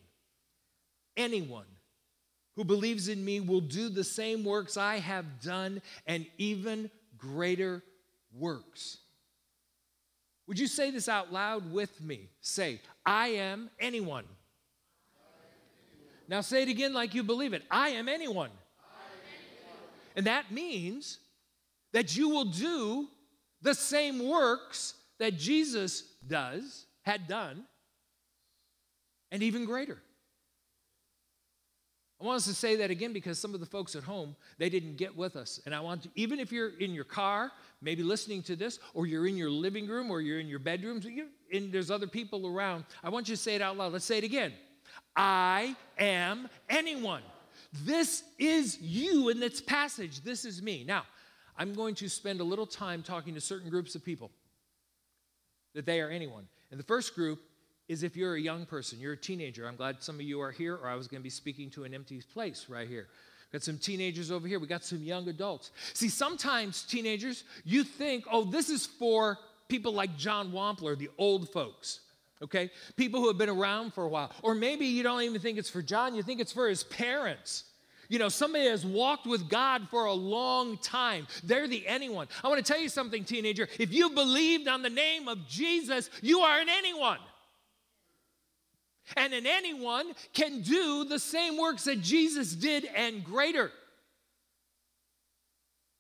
anyone 1.15 1.65
who 2.55 2.63
believes 2.63 3.09
in 3.09 3.23
me 3.23 3.39
will 3.41 3.61
do 3.61 3.89
the 3.89 4.03
same 4.03 4.43
works 4.43 4.77
I 4.77 4.97
have 4.97 5.41
done 5.41 5.81
and 6.07 6.25
even 6.37 6.89
greater 7.17 7.83
works. 8.33 8.97
Would 10.47 10.59
you 10.59 10.67
say 10.67 10.91
this 10.91 11.09
out 11.09 11.33
loud 11.33 11.71
with 11.71 12.01
me? 12.01 12.29
Say, 12.41 12.79
I 13.05 13.29
am 13.29 13.69
anyone. 13.79 14.25
Now 16.27 16.41
say 16.41 16.63
it 16.63 16.69
again 16.69 16.93
like 16.93 17.13
you 17.13 17.23
believe 17.23 17.53
it. 17.53 17.63
I 17.69 17.89
am 17.89 18.07
anyone. 18.07 18.51
And 20.15 20.25
that 20.27 20.51
means 20.51 21.19
that 21.93 22.15
you 22.15 22.29
will 22.29 22.45
do 22.45 23.07
the 23.62 23.74
same 23.74 24.27
works 24.27 24.93
that 25.19 25.38
Jesus 25.38 26.03
does, 26.27 26.86
had 27.03 27.27
done, 27.27 27.65
and 29.31 29.43
even 29.43 29.65
greater. 29.65 29.98
I 32.19 32.24
want 32.24 32.38
us 32.38 32.45
to 32.45 32.53
say 32.53 32.77
that 32.77 32.91
again 32.91 33.12
because 33.12 33.38
some 33.38 33.53
of 33.53 33.60
the 33.60 33.65
folks 33.65 33.95
at 33.95 34.03
home, 34.03 34.36
they 34.57 34.69
didn't 34.69 34.95
get 34.95 35.15
with 35.15 35.36
us. 35.36 35.60
And 35.65 35.75
I 35.75 35.81
want 35.81 36.03
to, 36.03 36.10
even 36.15 36.39
if 36.39 36.51
you're 36.51 36.77
in 36.79 36.93
your 36.93 37.03
car, 37.03 37.51
maybe 37.81 38.03
listening 38.03 38.41
to 38.43 38.55
this, 38.55 38.79
or 38.93 39.05
you're 39.05 39.27
in 39.27 39.36
your 39.36 39.50
living 39.50 39.88
room, 39.88 40.10
or 40.10 40.22
you're 40.22 40.39
in 40.39 40.48
your 40.48 40.60
bedrooms, 40.60 41.05
and 41.05 41.72
there's 41.74 41.91
other 41.91 42.07
people 42.07 42.48
around, 42.48 42.86
I 43.03 43.10
want 43.10 43.27
you 43.27 43.36
to 43.36 43.41
say 43.41 43.55
it 43.55 43.62
out 43.62 43.75
loud. 43.77 43.91
Let's 43.91 44.05
say 44.05 44.17
it 44.17 44.24
again. 44.24 44.53
I 45.15 45.75
am 45.98 46.48
anyone. 46.69 47.22
This 47.84 48.24
is 48.38 48.79
you 48.79 49.29
in 49.29 49.39
this 49.39 49.62
passage. 49.62 50.22
This 50.22 50.46
is 50.46 50.62
me. 50.62 50.84
Now, 50.86 51.03
I'm 51.58 51.74
going 51.74 51.96
to 51.96 52.10
spend 52.10 52.39
a 52.41 52.44
little 52.44 52.65
time 52.65 53.03
talking 53.03 53.34
to 53.36 53.41
certain 53.41 53.70
groups 53.70 53.96
of 53.96 54.03
people 54.03 54.32
that 55.74 55.86
they 55.86 56.01
are 56.01 56.10
anyone. 56.10 56.48
And 56.72 56.79
the 56.79 56.84
first 56.84 57.15
group 57.15 57.39
is 57.88 58.03
if 58.03 58.15
you're 58.15 58.36
a 58.36 58.41
young 58.41 58.65
person, 58.65 59.00
you're 59.00 59.13
a 59.13 59.17
teenager. 59.17 59.67
I'm 59.67 59.75
glad 59.75 60.01
some 60.01 60.15
of 60.15 60.22
you 60.22 60.41
are 60.41 60.51
here, 60.51 60.75
or 60.75 60.88
I 60.88 60.96
was 60.96 61.08
going 61.08 61.22
to 61.22 61.24
be 61.24 61.29
speaking 61.29 61.70
to 61.72 61.84
an 61.84 61.94
empty 61.94 62.22
place 62.34 62.65
right 62.70 62.88
here. 62.88 63.08
Got 63.51 63.63
some 63.63 63.77
teenagers 63.77 64.32
over 64.32 64.48
here. 64.48 64.60
We 64.60 64.67
got 64.67 64.84
some 64.84 65.03
young 65.03 65.27
adults. 65.29 65.72
See, 65.94 66.10
sometimes 66.10 66.84
teenagers, 66.84 67.44
you 67.63 67.84
think, 67.84 68.25
oh, 68.32 68.44
this 68.44 68.70
is 68.70 68.86
for 68.86 69.38
people 69.67 69.94
like 69.94 70.17
John 70.17 70.51
Wampler, 70.51 70.98
the 70.98 71.10
old 71.17 71.50
folks 71.50 72.00
okay? 72.42 72.70
People 72.96 73.22
who 73.22 73.27
have 73.27 73.38
been 73.38 73.50
around 73.50 73.94
for 73.94 74.04
a 74.04 74.10
while. 74.10 74.32
Or 74.42 74.56
maybe 74.56 74.86
you 74.86 75.04
don't 75.04 75.22
even 75.22 75.42
think 75.42 75.58
it's 75.58 75.70
for 75.70 75.82
John, 75.82 76.15
you 76.15 76.24
think 76.24 76.39
it's 76.39 76.51
for 76.51 76.68
his 76.68 76.84
parents. 76.84 77.65
You 78.08 78.20
know, 78.20 78.30
somebody 78.30 78.65
has 78.68 78.86
walked 78.86 79.25
with 79.25 79.50
God 79.50 79.88
for 79.89 80.06
a 80.06 80.13
long 80.13 80.77
time. 80.77 81.27
They're 81.44 81.68
the 81.68 81.88
anyone. 81.88 82.27
I 82.44 82.50
want 82.50 82.63
to 82.63 82.74
tell 82.74 82.82
you 82.82 82.89
something, 82.89 83.24
teenager. 83.24 83.68
If 83.80 83.92
you 83.92 84.12
believed 84.12 84.68
on 84.68 84.84
the 84.84 84.89
name 84.89 85.27
of 85.27 85.48
Jesus, 85.48 86.10
you 86.22 86.42
are 86.42 86.60
an 86.60 86.70
anyone. 86.70 87.18
And 89.15 89.34
an 89.34 89.46
anyone 89.46 90.13
can 90.34 90.62
do 90.62 91.06
the 91.06 91.20
same 91.20 91.58
works 91.58 91.86
that 91.86 92.01
Jesus 92.01 92.54
did 92.54 92.86
and 92.96 93.24
greater. 93.24 93.72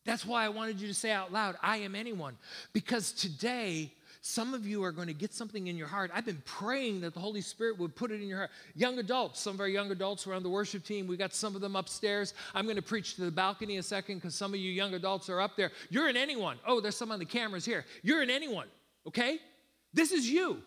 That's 0.05 0.25
why 0.25 0.45
I 0.45 0.49
wanted 0.49 0.79
you 0.79 0.87
to 0.87 0.93
say 0.93 1.11
out 1.11 1.33
loud, 1.33 1.55
I 1.61 1.77
am 1.77 1.95
anyone. 1.95 2.37
Because 2.73 3.11
today, 3.11 3.91
some 4.27 4.55
of 4.55 4.65
you 4.65 4.83
are 4.83 4.91
going 4.91 5.05
to 5.05 5.13
get 5.13 5.35
something 5.35 5.67
in 5.67 5.77
your 5.77 5.85
heart. 5.85 6.09
I've 6.11 6.25
been 6.25 6.41
praying 6.45 7.01
that 7.01 7.13
the 7.13 7.19
Holy 7.19 7.41
Spirit 7.41 7.77
would 7.77 7.95
put 7.95 8.09
it 8.09 8.23
in 8.23 8.27
your 8.27 8.39
heart. 8.39 8.49
Young 8.73 8.97
adults, 8.97 9.39
some 9.39 9.53
of 9.53 9.59
our 9.59 9.67
young 9.67 9.91
adults 9.91 10.25
around 10.25 10.41
the 10.41 10.49
worship 10.49 10.83
team, 10.83 11.05
we 11.05 11.15
got 11.15 11.31
some 11.31 11.53
of 11.53 11.61
them 11.61 11.75
upstairs. 11.75 12.33
I'm 12.55 12.65
going 12.65 12.75
to 12.75 12.81
preach 12.81 13.17
to 13.17 13.21
the 13.21 13.29
balcony 13.29 13.77
a 13.77 13.83
second 13.83 14.15
because 14.15 14.33
some 14.33 14.51
of 14.51 14.59
you 14.59 14.71
young 14.71 14.95
adults 14.95 15.29
are 15.29 15.39
up 15.39 15.55
there. 15.55 15.71
You're 15.91 16.09
in 16.09 16.17
anyone. 16.17 16.57
Oh, 16.65 16.81
there's 16.81 16.97
some 16.97 17.11
on 17.11 17.19
the 17.19 17.25
cameras 17.25 17.65
here. 17.65 17.85
You're 18.01 18.23
in 18.23 18.31
anyone, 18.31 18.65
okay? 19.07 19.37
This 19.93 20.11
is 20.11 20.27
you. 20.27 20.57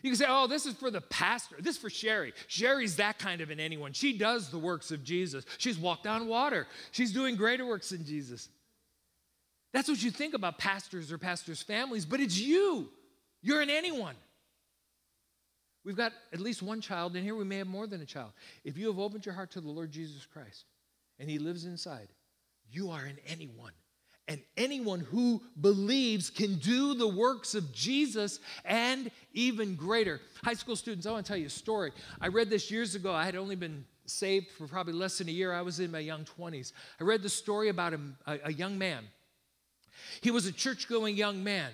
You 0.00 0.10
can 0.10 0.16
say, 0.16 0.24
oh, 0.26 0.46
this 0.46 0.64
is 0.64 0.72
for 0.72 0.90
the 0.90 1.02
pastor. 1.02 1.56
This 1.60 1.76
is 1.76 1.82
for 1.82 1.90
Sherry. 1.90 2.32
Sherry's 2.46 2.96
that 2.96 3.18
kind 3.18 3.42
of 3.42 3.50
an 3.50 3.60
anyone. 3.60 3.92
She 3.92 4.16
does 4.16 4.48
the 4.48 4.58
works 4.58 4.90
of 4.90 5.04
Jesus. 5.04 5.44
She's 5.58 5.76
walked 5.76 6.06
on 6.06 6.28
water. 6.28 6.66
She's 6.92 7.12
doing 7.12 7.36
greater 7.36 7.66
works 7.66 7.90
than 7.90 8.06
Jesus. 8.06 8.48
That's 9.74 9.88
what 9.88 10.02
you 10.02 10.10
think 10.10 10.32
about 10.32 10.56
pastors 10.56 11.12
or 11.12 11.18
pastors' 11.18 11.60
families, 11.60 12.06
but 12.06 12.18
it's 12.18 12.40
you. 12.40 12.88
You're 13.42 13.60
an 13.60 13.70
anyone. 13.70 14.16
We've 15.84 15.96
got 15.96 16.12
at 16.32 16.40
least 16.40 16.62
one 16.62 16.80
child, 16.80 17.16
in 17.16 17.24
here 17.24 17.34
we 17.34 17.44
may 17.44 17.58
have 17.58 17.66
more 17.66 17.86
than 17.86 18.00
a 18.00 18.06
child. 18.06 18.32
If 18.64 18.78
you 18.78 18.86
have 18.86 19.00
opened 19.00 19.26
your 19.26 19.34
heart 19.34 19.50
to 19.52 19.60
the 19.60 19.68
Lord 19.68 19.90
Jesus 19.90 20.26
Christ 20.26 20.64
and 21.18 21.28
He 21.28 21.38
lives 21.38 21.64
inside, 21.64 22.08
you 22.70 22.90
are 22.90 23.04
an 23.04 23.18
anyone. 23.26 23.72
And 24.28 24.40
anyone 24.56 25.00
who 25.00 25.42
believes 25.60 26.30
can 26.30 26.54
do 26.54 26.94
the 26.94 27.08
works 27.08 27.56
of 27.56 27.72
Jesus 27.72 28.38
and 28.64 29.10
even 29.32 29.74
greater. 29.74 30.20
High 30.44 30.54
school 30.54 30.76
students, 30.76 31.06
I 31.06 31.10
want 31.10 31.26
to 31.26 31.28
tell 31.28 31.36
you 31.36 31.46
a 31.46 31.50
story. 31.50 31.90
I 32.20 32.28
read 32.28 32.48
this 32.48 32.70
years 32.70 32.94
ago. 32.94 33.12
I 33.12 33.24
had 33.24 33.34
only 33.34 33.56
been 33.56 33.84
saved 34.06 34.50
for 34.52 34.68
probably 34.68 34.92
less 34.92 35.18
than 35.18 35.28
a 35.28 35.32
year. 35.32 35.52
I 35.52 35.62
was 35.62 35.80
in 35.80 35.90
my 35.90 35.98
young 35.98 36.24
20s. 36.24 36.72
I 37.00 37.04
read 37.04 37.22
the 37.22 37.28
story 37.28 37.68
about 37.68 37.94
a, 37.94 38.00
a, 38.26 38.38
a 38.44 38.52
young 38.52 38.78
man. 38.78 39.04
He 40.20 40.30
was 40.30 40.46
a 40.46 40.52
church 40.52 40.88
going 40.88 41.16
young 41.16 41.42
man, 41.42 41.70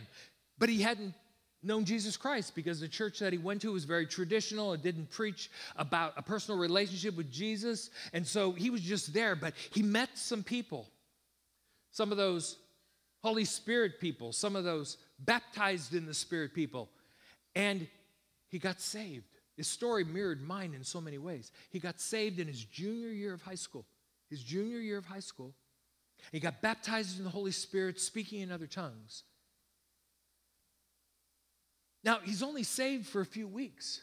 but 0.58 0.70
he 0.70 0.80
hadn't 0.80 1.14
known 1.62 1.84
Jesus 1.84 2.16
Christ 2.16 2.54
because 2.54 2.80
the 2.80 2.88
church 2.88 3.18
that 3.18 3.32
he 3.32 3.38
went 3.38 3.62
to 3.62 3.72
was 3.72 3.84
very 3.84 4.06
traditional. 4.06 4.72
It 4.72 4.82
didn't 4.82 5.10
preach 5.10 5.50
about 5.76 6.14
a 6.16 6.22
personal 6.22 6.58
relationship 6.58 7.16
with 7.16 7.30
Jesus. 7.30 7.90
And 8.12 8.26
so 8.26 8.52
he 8.52 8.70
was 8.70 8.80
just 8.80 9.12
there, 9.12 9.34
but 9.34 9.54
he 9.72 9.82
met 9.82 10.10
some 10.14 10.42
people, 10.42 10.88
some 11.90 12.12
of 12.12 12.18
those 12.18 12.56
Holy 13.22 13.44
Spirit 13.44 14.00
people, 14.00 14.32
some 14.32 14.54
of 14.54 14.64
those 14.64 14.96
baptized 15.18 15.94
in 15.94 16.06
the 16.06 16.14
Spirit 16.14 16.54
people, 16.54 16.88
and 17.54 17.88
he 18.48 18.58
got 18.58 18.80
saved. 18.80 19.26
His 19.56 19.66
story 19.66 20.04
mirrored 20.04 20.40
mine 20.40 20.72
in 20.72 20.84
so 20.84 21.00
many 21.00 21.18
ways. 21.18 21.50
He 21.70 21.80
got 21.80 22.00
saved 22.00 22.38
in 22.38 22.46
his 22.46 22.64
junior 22.64 23.08
year 23.08 23.34
of 23.34 23.42
high 23.42 23.56
school. 23.56 23.84
His 24.30 24.42
junior 24.42 24.78
year 24.78 24.98
of 24.98 25.06
high 25.06 25.18
school. 25.18 25.52
He 26.30 26.38
got 26.38 26.62
baptized 26.62 27.18
in 27.18 27.24
the 27.24 27.30
Holy 27.30 27.50
Spirit, 27.50 28.00
speaking 28.00 28.40
in 28.40 28.52
other 28.52 28.66
tongues. 28.66 29.24
Now, 32.05 32.19
he's 32.23 32.43
only 32.43 32.62
saved 32.62 33.07
for 33.07 33.21
a 33.21 33.26
few 33.26 33.47
weeks. 33.47 34.02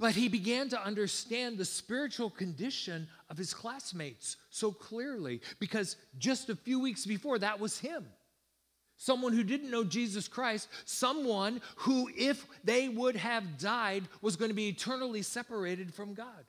But 0.00 0.14
he 0.14 0.28
began 0.28 0.68
to 0.70 0.84
understand 0.84 1.56
the 1.56 1.64
spiritual 1.64 2.28
condition 2.28 3.08
of 3.30 3.38
his 3.38 3.54
classmates 3.54 4.36
so 4.50 4.72
clearly 4.72 5.40
because 5.60 5.96
just 6.18 6.50
a 6.50 6.56
few 6.56 6.80
weeks 6.80 7.06
before, 7.06 7.38
that 7.38 7.60
was 7.60 7.78
him. 7.78 8.04
Someone 8.96 9.32
who 9.32 9.44
didn't 9.44 9.70
know 9.70 9.84
Jesus 9.84 10.28
Christ, 10.28 10.68
someone 10.84 11.60
who, 11.76 12.10
if 12.16 12.46
they 12.64 12.88
would 12.88 13.16
have 13.16 13.58
died, 13.58 14.04
was 14.20 14.36
going 14.36 14.50
to 14.50 14.54
be 14.54 14.68
eternally 14.68 15.22
separated 15.22 15.92
from 15.94 16.14
God. 16.14 16.44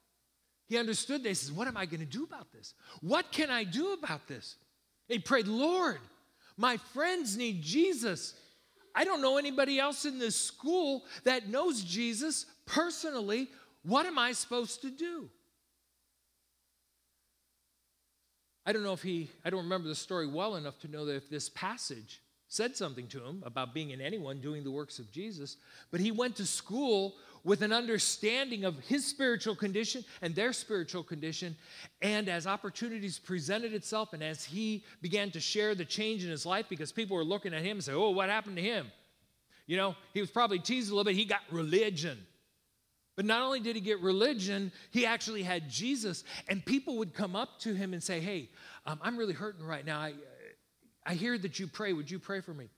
He 0.67 0.77
understood 0.77 1.23
this. 1.23 1.41
He 1.41 1.47
says, 1.47 1.51
What 1.51 1.67
am 1.67 1.77
I 1.77 1.85
going 1.85 1.99
to 1.99 2.05
do 2.05 2.23
about 2.23 2.51
this? 2.51 2.73
What 3.01 3.31
can 3.31 3.49
I 3.49 3.63
do 3.63 3.93
about 3.93 4.27
this? 4.27 4.55
He 5.07 5.19
prayed, 5.19 5.47
Lord, 5.47 5.99
my 6.57 6.77
friends 6.77 7.37
need 7.37 7.61
Jesus. 7.61 8.33
I 8.95 9.03
don't 9.03 9.21
know 9.21 9.37
anybody 9.37 9.79
else 9.79 10.05
in 10.05 10.17
this 10.17 10.35
school 10.35 11.03
that 11.25 11.49
knows 11.49 11.83
Jesus 11.83 12.45
personally. 12.65 13.49
What 13.83 14.05
am 14.05 14.17
I 14.17 14.31
supposed 14.31 14.81
to 14.81 14.89
do? 14.89 15.29
I 18.65 18.73
don't 18.73 18.83
know 18.83 18.93
if 18.93 19.03
he, 19.03 19.29
I 19.43 19.49
don't 19.49 19.63
remember 19.63 19.87
the 19.89 19.95
story 19.95 20.25
well 20.25 20.55
enough 20.55 20.79
to 20.79 20.87
know 20.87 21.05
that 21.05 21.15
if 21.15 21.29
this 21.29 21.49
passage 21.49 22.21
said 22.47 22.75
something 22.75 23.07
to 23.07 23.23
him 23.23 23.43
about 23.45 23.73
being 23.73 23.89
in 23.89 24.01
anyone 24.01 24.39
doing 24.39 24.63
the 24.63 24.71
works 24.71 24.99
of 24.99 25.11
Jesus, 25.11 25.57
but 25.91 25.99
he 25.99 26.11
went 26.11 26.35
to 26.37 26.45
school 26.45 27.15
with 27.43 27.61
an 27.61 27.71
understanding 27.71 28.65
of 28.65 28.77
his 28.79 29.05
spiritual 29.05 29.55
condition 29.55 30.03
and 30.21 30.33
their 30.35 30.51
spiritual 30.51 31.03
condition. 31.03 31.55
And 32.01 32.27
as 32.27 32.47
opportunities 32.47 33.19
presented 33.19 33.73
itself, 33.73 34.13
and 34.13 34.23
as 34.23 34.43
he 34.43 34.83
began 35.01 35.31
to 35.31 35.39
share 35.39 35.75
the 35.75 35.85
change 35.85 36.23
in 36.23 36.31
his 36.31 36.45
life, 36.45 36.65
because 36.67 36.91
people 36.91 37.15
were 37.15 37.23
looking 37.23 37.53
at 37.53 37.61
him 37.61 37.77
and 37.77 37.83
say, 37.83 37.93
Oh, 37.93 38.09
what 38.09 38.29
happened 38.29 38.57
to 38.57 38.63
him? 38.63 38.91
You 39.67 39.77
know, 39.77 39.95
he 40.13 40.21
was 40.21 40.31
probably 40.31 40.59
teased 40.59 40.91
a 40.91 40.95
little 40.95 41.05
bit. 41.05 41.15
He 41.15 41.25
got 41.25 41.41
religion. 41.51 42.17
But 43.15 43.25
not 43.25 43.41
only 43.41 43.59
did 43.61 43.75
he 43.75 43.81
get 43.81 44.01
religion, 44.01 44.71
he 44.91 45.05
actually 45.05 45.43
had 45.43 45.69
Jesus. 45.69 46.23
And 46.49 46.65
people 46.65 46.97
would 46.97 47.13
come 47.13 47.35
up 47.35 47.59
to 47.59 47.73
him 47.73 47.93
and 47.93 48.03
say, 48.03 48.19
Hey, 48.19 48.49
um, 48.85 48.99
I'm 49.01 49.17
really 49.17 49.33
hurting 49.33 49.65
right 49.65 49.85
now. 49.85 49.99
I, 49.99 50.13
I 51.05 51.13
hear 51.13 51.37
that 51.37 51.59
you 51.59 51.67
pray. 51.67 51.93
Would 51.93 52.09
you 52.09 52.19
pray 52.19 52.41
for 52.41 52.53
me? 52.53 52.69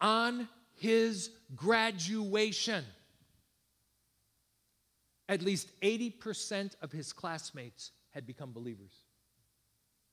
On 0.00 0.48
his 0.76 1.30
graduation, 1.54 2.84
at 5.28 5.42
least 5.42 5.68
80% 5.80 6.74
of 6.82 6.92
his 6.92 7.12
classmates 7.12 7.90
had 8.10 8.26
become 8.26 8.52
believers. 8.52 8.92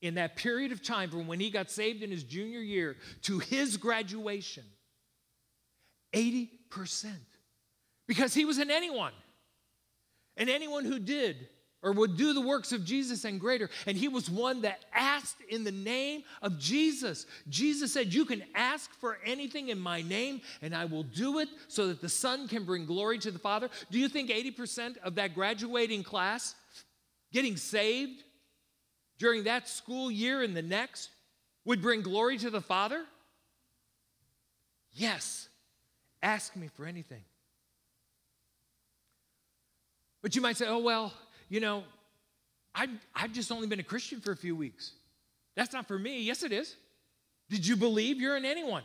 In 0.02 0.16
that 0.16 0.36
period 0.36 0.72
of 0.72 0.84
time 0.84 1.10
from 1.10 1.28
when 1.28 1.40
he 1.40 1.50
got 1.50 1.72
saved 1.72 2.04
in 2.04 2.12
his 2.12 2.24
junior 2.24 2.60
year 2.60 2.98
to 3.24 3.40
his 3.40 3.78
graduation, 3.78 4.64
80%. 6.14 6.50
Because 8.08 8.34
he 8.34 8.46
was 8.46 8.58
an 8.58 8.72
anyone. 8.72 9.14
And 10.36 10.50
anyone 10.50 10.86
who 10.86 11.00
did 11.00 11.50
or 11.84 11.92
would 11.92 12.18
do 12.18 12.34
the 12.34 12.42
works 12.42 12.72
of 12.72 12.84
Jesus 12.84 13.24
and 13.24 13.40
greater. 13.40 13.70
And 13.86 13.96
he 13.96 14.08
was 14.08 14.30
one 14.30 14.62
that 14.62 14.86
asked 14.94 15.38
in 15.50 15.64
the 15.64 15.72
name 15.72 16.24
of 16.42 16.58
Jesus. 16.58 17.26
Jesus 17.50 17.94
said, 17.94 18.14
You 18.14 18.26
can 18.26 18.44
ask 18.56 18.92
for 19.00 19.20
anything 19.26 19.70
in 19.70 19.80
my 19.80 20.02
name, 20.02 20.42
and 20.62 20.76
I 20.76 20.86
will 20.86 21.04
do 21.04 21.40
it 21.40 21.50
so 21.68 21.88
that 21.88 22.02
the 22.02 22.10
Son 22.10 22.48
can 22.48 22.64
bring 22.64 22.86
glory 22.86 23.20
to 23.20 23.32
the 23.32 23.40
Father. 23.40 23.70
Do 23.92 24.00
you 24.00 24.10
think 24.10 24.30
80% 24.30 24.98
of 24.98 25.16
that 25.16 25.36
graduating 25.36 26.04
class 26.04 26.56
getting 27.32 27.58
saved 27.58 28.24
during 29.20 29.44
that 29.44 29.68
school 29.68 30.10
year 30.10 30.42
and 30.42 30.56
the 30.56 30.62
next 30.62 31.10
would 31.66 31.82
bring 31.82 32.02
glory 32.02 32.38
to 32.40 32.50
the 32.50 32.62
Father? 32.62 33.04
Yes. 34.94 35.48
Ask 36.24 36.56
me 36.56 36.70
for 36.76 36.86
anything. 36.86 37.24
But 40.24 40.36
you 40.36 40.42
might 40.42 40.58
say, 40.58 40.66
oh, 40.68 40.80
well, 40.80 41.14
you 41.50 41.60
know, 41.60 41.84
I've, 42.74 42.90
I've 43.16 43.34
just 43.34 43.52
only 43.52 43.68
been 43.68 43.80
a 43.80 43.84
Christian 43.84 44.22
for 44.22 44.32
a 44.32 44.38
few 44.38 44.56
weeks. 44.56 44.92
That's 45.56 45.74
not 45.74 45.88
for 45.88 45.98
me. 45.98 46.22
Yes, 46.22 46.44
it 46.44 46.52
is. 46.52 46.76
Did 47.50 47.66
you 47.66 47.76
believe 47.76 48.22
you're 48.22 48.38
in 48.38 48.46
anyone? 48.46 48.84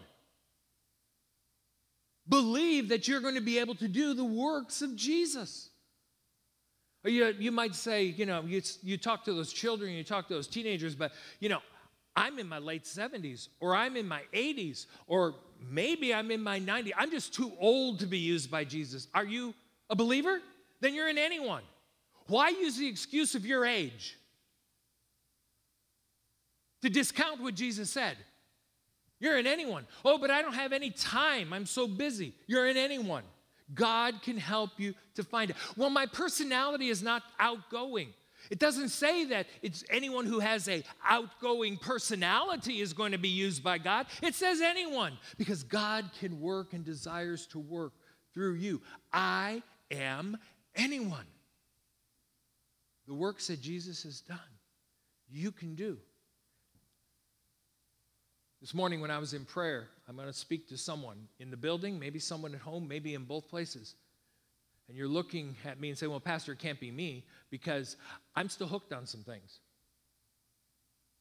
Believe 2.29 2.89
that 2.89 3.09
you're 3.09 3.21
going 3.21 3.35
to 3.35 3.41
be 3.41 3.59
able 3.59 3.75
to 3.77 3.89
do 3.89 4.15
the 4.15 4.25
works 4.25 4.81
of 4.81 4.97
Jesus. 4.97 5.69
Or 7.05 7.11
you, 7.11 7.35
you 7.39 7.51
might 7.51 7.75
say, 7.75 8.05
you 8.05 8.27
know, 8.27 8.43
you, 8.43 8.63
you 8.83 8.97
talk 8.97 9.25
to 9.25 9.35
those 9.35 9.53
children, 9.53 9.93
you 9.93 10.05
talk 10.05 10.29
to 10.29 10.35
those 10.35 10.47
teenagers, 10.47 10.95
but, 10.95 11.13
you 11.41 11.49
know, 11.49 11.59
I'm 12.15 12.39
in 12.39 12.49
my 12.49 12.59
late 12.59 12.85
70s, 12.85 13.49
or 13.59 13.75
I'm 13.75 13.97
in 13.97 14.07
my 14.07 14.23
80s, 14.33 14.87
or 15.07 15.35
maybe 15.61 16.15
I'm 16.15 16.31
in 16.31 16.43
my 16.43 16.61
90s. 16.61 16.93
I'm 16.97 17.11
just 17.11 17.35
too 17.35 17.53
old 17.59 18.01
to 18.01 18.07
be 18.07 18.19
used 18.19 18.51
by 18.51 18.65
Jesus. 18.65 19.09
Are 19.15 19.25
you 19.25 19.55
a 19.91 19.97
believer? 19.97 20.41
Then 20.81 20.95
you're 20.95 21.09
in 21.09 21.19
anyone. 21.19 21.63
Why 22.27 22.51
use 22.51 22.77
the 22.77 22.89
excuse 22.89 23.35
of 23.35 23.45
your 23.45 23.65
age 23.65 24.17
to 26.83 26.91
discount 26.91 27.41
what 27.43 27.55
Jesus 27.55 27.91
said? 27.91 28.17
You're 29.21 29.39
in 29.39 29.47
anyone. 29.47 29.87
Oh, 30.05 30.19
but 30.19 30.31
I 30.31 30.43
don't 30.43 30.55
have 30.55 30.73
any 30.73 30.91
time. 30.91 31.53
I'm 31.53 31.67
so 31.67 31.87
busy. 31.87 32.35
You're 32.49 32.67
in 32.67 32.77
anyone. 32.77 33.23
God 33.73 34.21
can 34.23 34.37
help 34.37 34.71
you 34.79 34.95
to 35.15 35.23
find 35.23 35.51
it. 35.51 35.57
Well, 35.77 35.91
my 35.91 36.07
personality 36.07 36.89
is 36.89 37.03
not 37.03 37.23
outgoing. 37.39 38.09
It 38.51 38.59
doesn't 38.59 38.89
say 38.89 39.25
that 39.27 39.47
it's 39.63 39.85
anyone 39.89 40.27
who 40.27 40.41
has 40.41 40.69
a 40.69 40.83
outgoing 41.05 41.77
personality 41.77 42.81
is 42.81 42.93
going 42.93 43.13
to 43.13 43.19
be 43.19 43.29
used 43.29 43.63
by 43.63 43.79
God. 43.79 44.07
It 44.21 44.35
says 44.35 44.61
anyone 44.61 45.17
because 45.39 45.63
God 45.63 46.11
can 46.19 46.41
work 46.41 46.73
and 46.73 46.85
desires 46.85 47.47
to 47.49 47.61
work 47.61 47.93
through 48.35 48.55
you. 48.55 48.83
I 49.13 49.63
am 49.91 50.37
anyone. 50.75 51.27
The 53.13 53.19
works 53.19 53.49
that 53.49 53.61
Jesus 53.61 54.05
has 54.05 54.23
done, 54.23 54.39
you 55.31 55.53
can 55.53 55.75
do. 55.75 55.99
This 58.63 58.73
morning, 58.73 59.03
when 59.03 59.11
I 59.11 59.19
was 59.19 59.35
in 59.35 59.45
prayer, 59.45 59.89
I'm 60.09 60.17
going 60.17 60.29
to 60.29 60.33
speak 60.33 60.67
to 60.71 60.79
someone 60.79 61.29
in 61.39 61.51
the 61.51 61.59
building, 61.59 61.99
maybe 61.99 62.19
someone 62.19 62.55
at 62.55 62.63
home, 62.63 62.89
maybe 62.89 63.13
in 63.13 63.25
both 63.25 63.51
places. 63.51 63.97
And 64.89 64.97
you're 64.97 65.09
looking 65.09 65.57
at 65.67 65.79
me 65.79 65.91
and 65.91 65.99
saying, 65.99 66.09
Well, 66.09 66.21
Pastor, 66.21 66.53
it 66.53 66.59
can't 66.59 66.81
be 66.81 66.91
me 66.91 67.27
because 67.51 67.99
I'm 68.35 68.49
still 68.49 68.67
hooked 68.67 68.95
on 68.95 69.05
some 69.05 69.21
things. 69.21 69.59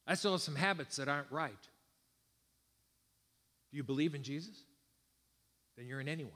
I 0.06 0.14
still 0.14 0.32
have 0.32 0.40
some 0.40 0.56
habits 0.56 0.96
that 0.96 1.08
aren't 1.08 1.30
right. 1.30 1.52
Do 3.70 3.76
you 3.76 3.82
believe 3.82 4.14
in 4.14 4.22
Jesus? 4.22 4.56
Then 5.76 5.86
you're 5.86 6.00
in 6.00 6.08
anyone. 6.08 6.32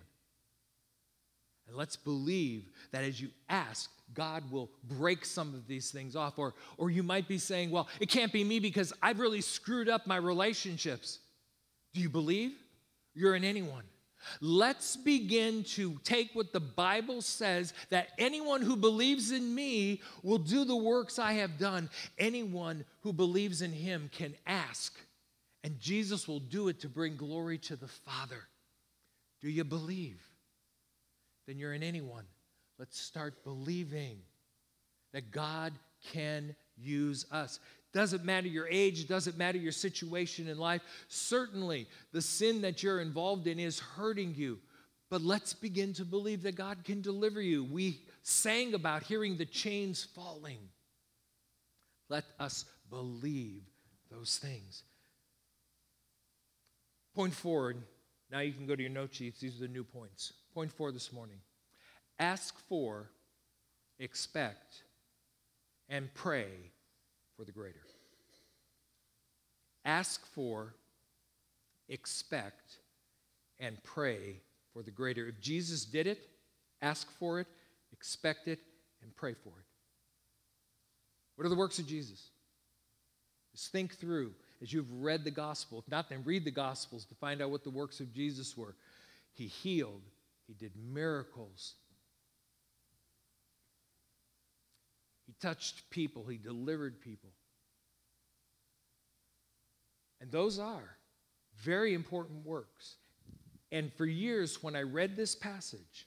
And 1.66 1.78
let's 1.78 1.96
believe 1.96 2.68
that 2.92 3.04
as 3.04 3.18
you 3.18 3.30
ask, 3.48 3.90
God 4.14 4.50
will 4.50 4.70
break 4.84 5.24
some 5.24 5.54
of 5.54 5.66
these 5.66 5.90
things 5.90 6.16
off. 6.16 6.38
Or, 6.38 6.54
or 6.78 6.90
you 6.90 7.02
might 7.02 7.28
be 7.28 7.38
saying, 7.38 7.70
well, 7.70 7.88
it 8.00 8.08
can't 8.08 8.32
be 8.32 8.44
me 8.44 8.60
because 8.60 8.92
I've 9.02 9.18
really 9.18 9.40
screwed 9.40 9.88
up 9.88 10.06
my 10.06 10.16
relationships. 10.16 11.18
Do 11.92 12.00
you 12.00 12.08
believe? 12.08 12.52
You're 13.14 13.34
in 13.34 13.44
anyone. 13.44 13.84
Let's 14.40 14.96
begin 14.96 15.64
to 15.64 16.00
take 16.04 16.30
what 16.34 16.52
the 16.52 16.60
Bible 16.60 17.22
says 17.22 17.72
that 17.90 18.08
anyone 18.18 18.62
who 18.62 18.76
believes 18.76 19.30
in 19.30 19.54
me 19.54 20.02
will 20.22 20.38
do 20.38 20.64
the 20.64 20.76
works 20.76 21.18
I 21.18 21.34
have 21.34 21.58
done. 21.58 21.90
Anyone 22.18 22.84
who 23.02 23.12
believes 23.12 23.62
in 23.62 23.72
him 23.72 24.10
can 24.12 24.34
ask, 24.46 24.98
and 25.62 25.78
Jesus 25.78 26.26
will 26.26 26.40
do 26.40 26.68
it 26.68 26.80
to 26.80 26.88
bring 26.88 27.16
glory 27.16 27.58
to 27.58 27.76
the 27.76 27.88
Father. 27.88 28.48
Do 29.40 29.48
you 29.48 29.64
believe? 29.64 30.20
Then 31.46 31.58
you're 31.58 31.74
in 31.74 31.82
anyone. 31.82 32.24
Let's 32.78 33.00
start 33.00 33.42
believing 33.44 34.18
that 35.12 35.30
God 35.30 35.72
can 36.12 36.54
use 36.76 37.26
us. 37.30 37.58
Doesn't 37.92 38.24
matter 38.24 38.48
your 38.48 38.68
age, 38.68 39.08
doesn't 39.08 39.38
matter 39.38 39.56
your 39.56 39.72
situation 39.72 40.48
in 40.48 40.58
life. 40.58 40.82
Certainly, 41.08 41.86
the 42.12 42.20
sin 42.20 42.60
that 42.62 42.82
you're 42.82 43.00
involved 43.00 43.46
in 43.46 43.58
is 43.58 43.80
hurting 43.80 44.34
you. 44.34 44.58
But 45.08 45.22
let's 45.22 45.54
begin 45.54 45.94
to 45.94 46.04
believe 46.04 46.42
that 46.42 46.56
God 46.56 46.84
can 46.84 47.00
deliver 47.00 47.40
you. 47.40 47.64
We 47.64 48.00
sang 48.22 48.74
about 48.74 49.04
hearing 49.04 49.36
the 49.36 49.46
chains 49.46 50.04
falling. 50.14 50.58
Let 52.08 52.24
us 52.38 52.66
believe 52.90 53.62
those 54.10 54.38
things. 54.38 54.82
Point 57.14 57.32
forward. 57.32 57.78
Now 58.30 58.40
you 58.40 58.52
can 58.52 58.66
go 58.66 58.76
to 58.76 58.82
your 58.82 58.90
note 58.90 59.14
sheets. 59.14 59.40
These 59.40 59.56
are 59.56 59.66
the 59.66 59.72
new 59.72 59.84
points. 59.84 60.32
Point 60.52 60.72
four 60.72 60.92
this 60.92 61.12
morning 61.12 61.38
ask 62.18 62.58
for, 62.68 63.10
expect, 63.98 64.82
and 65.88 66.12
pray 66.14 66.48
for 67.36 67.44
the 67.44 67.52
greater. 67.52 67.80
Ask 69.84 70.26
for, 70.34 70.74
expect, 71.88 72.78
and 73.60 73.82
pray 73.84 74.40
for 74.72 74.82
the 74.82 74.90
greater. 74.90 75.26
If 75.28 75.40
Jesus 75.40 75.84
did 75.84 76.06
it, 76.06 76.18
ask 76.82 77.10
for 77.18 77.40
it, 77.40 77.46
expect 77.92 78.48
it, 78.48 78.58
and 79.02 79.14
pray 79.14 79.34
for 79.34 79.50
it. 79.50 79.64
What 81.36 81.46
are 81.46 81.50
the 81.50 81.54
works 81.54 81.78
of 81.78 81.86
Jesus? 81.86 82.30
Just 83.54 83.70
think 83.70 83.96
through 83.96 84.32
as 84.60 84.72
you've 84.72 84.92
read 84.92 85.24
the 85.24 85.30
gospel. 85.30 85.78
If 85.78 85.90
not, 85.90 86.08
then 86.08 86.22
read 86.24 86.44
the 86.44 86.50
gospels 86.50 87.04
to 87.06 87.14
find 87.14 87.40
out 87.40 87.50
what 87.50 87.64
the 87.64 87.70
works 87.70 88.00
of 88.00 88.12
Jesus 88.12 88.56
were. 88.56 88.74
He 89.34 89.46
healed, 89.46 90.02
he 90.46 90.54
did 90.54 90.72
miracles, 90.76 91.74
he 95.26 95.34
touched 95.40 95.90
people, 95.90 96.24
he 96.24 96.38
delivered 96.38 97.00
people. 97.00 97.30
And 100.20 100.30
those 100.30 100.58
are 100.58 100.96
very 101.56 101.94
important 101.94 102.46
works. 102.46 102.96
And 103.72 103.92
for 103.92 104.06
years, 104.06 104.62
when 104.62 104.76
I 104.76 104.82
read 104.82 105.16
this 105.16 105.34
passage, 105.34 106.06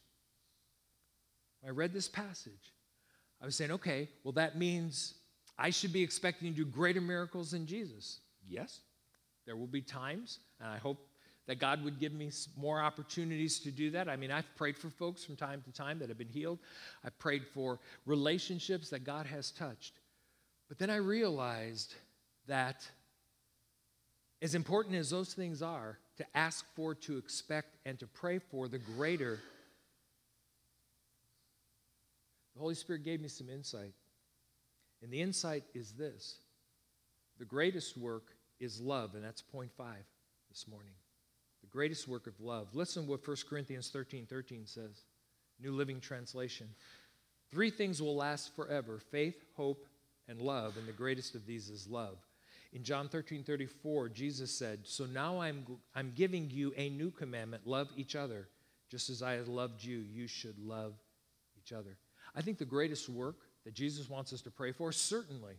I 1.65 1.69
read 1.71 1.93
this 1.93 2.07
passage, 2.07 2.73
I 3.41 3.45
was 3.45 3.55
saying, 3.55 3.71
okay, 3.71 4.09
well, 4.23 4.31
that 4.33 4.57
means 4.57 5.15
I 5.57 5.69
should 5.69 5.91
be 5.91 6.01
expecting 6.01 6.51
to 6.51 6.63
do 6.63 6.65
greater 6.65 7.01
miracles 7.01 7.51
than 7.51 7.65
Jesus. 7.65 8.21
Yes, 8.47 8.79
there 9.45 9.57
will 9.57 9.67
be 9.67 9.81
times, 9.81 10.39
and 10.59 10.69
I 10.69 10.77
hope 10.77 11.08
that 11.49 11.57
God 11.57 11.83
would 11.83 11.99
give 11.99 12.13
me 12.13 12.29
more 12.55 12.79
opportunities 12.79 13.59
to 13.61 13.71
do 13.71 13.89
that. 13.89 14.07
I 14.07 14.17
mean, 14.17 14.29
I've 14.29 14.55
prayed 14.55 14.77
for 14.77 14.91
folks 14.91 15.25
from 15.25 15.35
time 15.35 15.63
to 15.63 15.71
time 15.71 15.97
that 15.97 16.07
have 16.07 16.17
been 16.19 16.29
healed, 16.29 16.59
I've 17.03 17.17
prayed 17.17 17.43
for 17.55 17.79
relationships 18.05 18.91
that 18.91 19.03
God 19.03 19.25
has 19.25 19.49
touched. 19.49 19.95
But 20.67 20.77
then 20.77 20.91
I 20.91 20.97
realized 20.97 21.95
that 22.45 22.87
as 24.43 24.53
important 24.53 24.93
as 24.93 25.09
those 25.09 25.33
things 25.33 25.63
are, 25.63 25.97
to 26.17 26.25
ask 26.35 26.65
for, 26.75 26.93
to 26.93 27.17
expect, 27.17 27.77
and 27.83 27.97
to 27.97 28.05
pray 28.05 28.37
for, 28.37 28.67
the 28.67 28.77
greater, 28.77 29.39
the 32.53 32.61
Holy 32.61 32.75
Spirit 32.75 33.03
gave 33.03 33.21
me 33.21 33.27
some 33.27 33.49
insight. 33.49 33.95
And 35.01 35.11
the 35.11 35.19
insight 35.19 35.63
is 35.73 35.93
this 35.93 36.41
the 37.39 37.45
greatest 37.45 37.97
work 37.97 38.35
is 38.59 38.79
love, 38.79 39.15
and 39.15 39.23
that's 39.23 39.41
point 39.41 39.71
five 39.75 40.05
this 40.51 40.67
morning. 40.67 40.93
The 41.61 41.67
greatest 41.67 42.07
work 42.07 42.27
of 42.27 42.39
love. 42.39 42.73
Listen 42.73 43.03
to 43.03 43.09
what 43.09 43.27
1 43.27 43.37
Corinthians 43.49 43.89
13 43.89 44.25
13 44.25 44.65
says, 44.65 45.03
New 45.59 45.71
Living 45.71 45.99
Translation. 45.99 46.67
Three 47.51 47.69
things 47.69 48.01
will 48.01 48.15
last 48.15 48.55
forever 48.55 48.99
faith, 49.11 49.43
hope, 49.55 49.85
and 50.27 50.41
love, 50.41 50.77
and 50.77 50.87
the 50.87 50.93
greatest 50.93 51.35
of 51.35 51.45
these 51.45 51.69
is 51.69 51.87
love. 51.87 52.17
In 52.71 52.83
John 52.83 53.09
13 53.09 53.43
34, 53.43 54.09
Jesus 54.09 54.51
said, 54.51 54.79
So 54.83 55.05
now 55.05 55.41
I'm, 55.41 55.65
I'm 55.95 56.13
giving 56.15 56.49
you 56.51 56.73
a 56.77 56.89
new 56.89 57.11
commandment 57.11 57.65
love 57.65 57.89
each 57.95 58.15
other. 58.15 58.47
Just 58.91 59.09
as 59.09 59.21
I 59.21 59.33
have 59.33 59.47
loved 59.47 59.83
you, 59.83 59.99
you 59.99 60.27
should 60.27 60.57
love 60.59 60.93
each 61.57 61.73
other. 61.73 61.97
I 62.35 62.41
think 62.41 62.57
the 62.57 62.65
greatest 62.65 63.09
work 63.09 63.37
that 63.65 63.73
Jesus 63.73 64.09
wants 64.09 64.33
us 64.33 64.41
to 64.41 64.51
pray 64.51 64.71
for, 64.71 64.91
certainly 64.91 65.55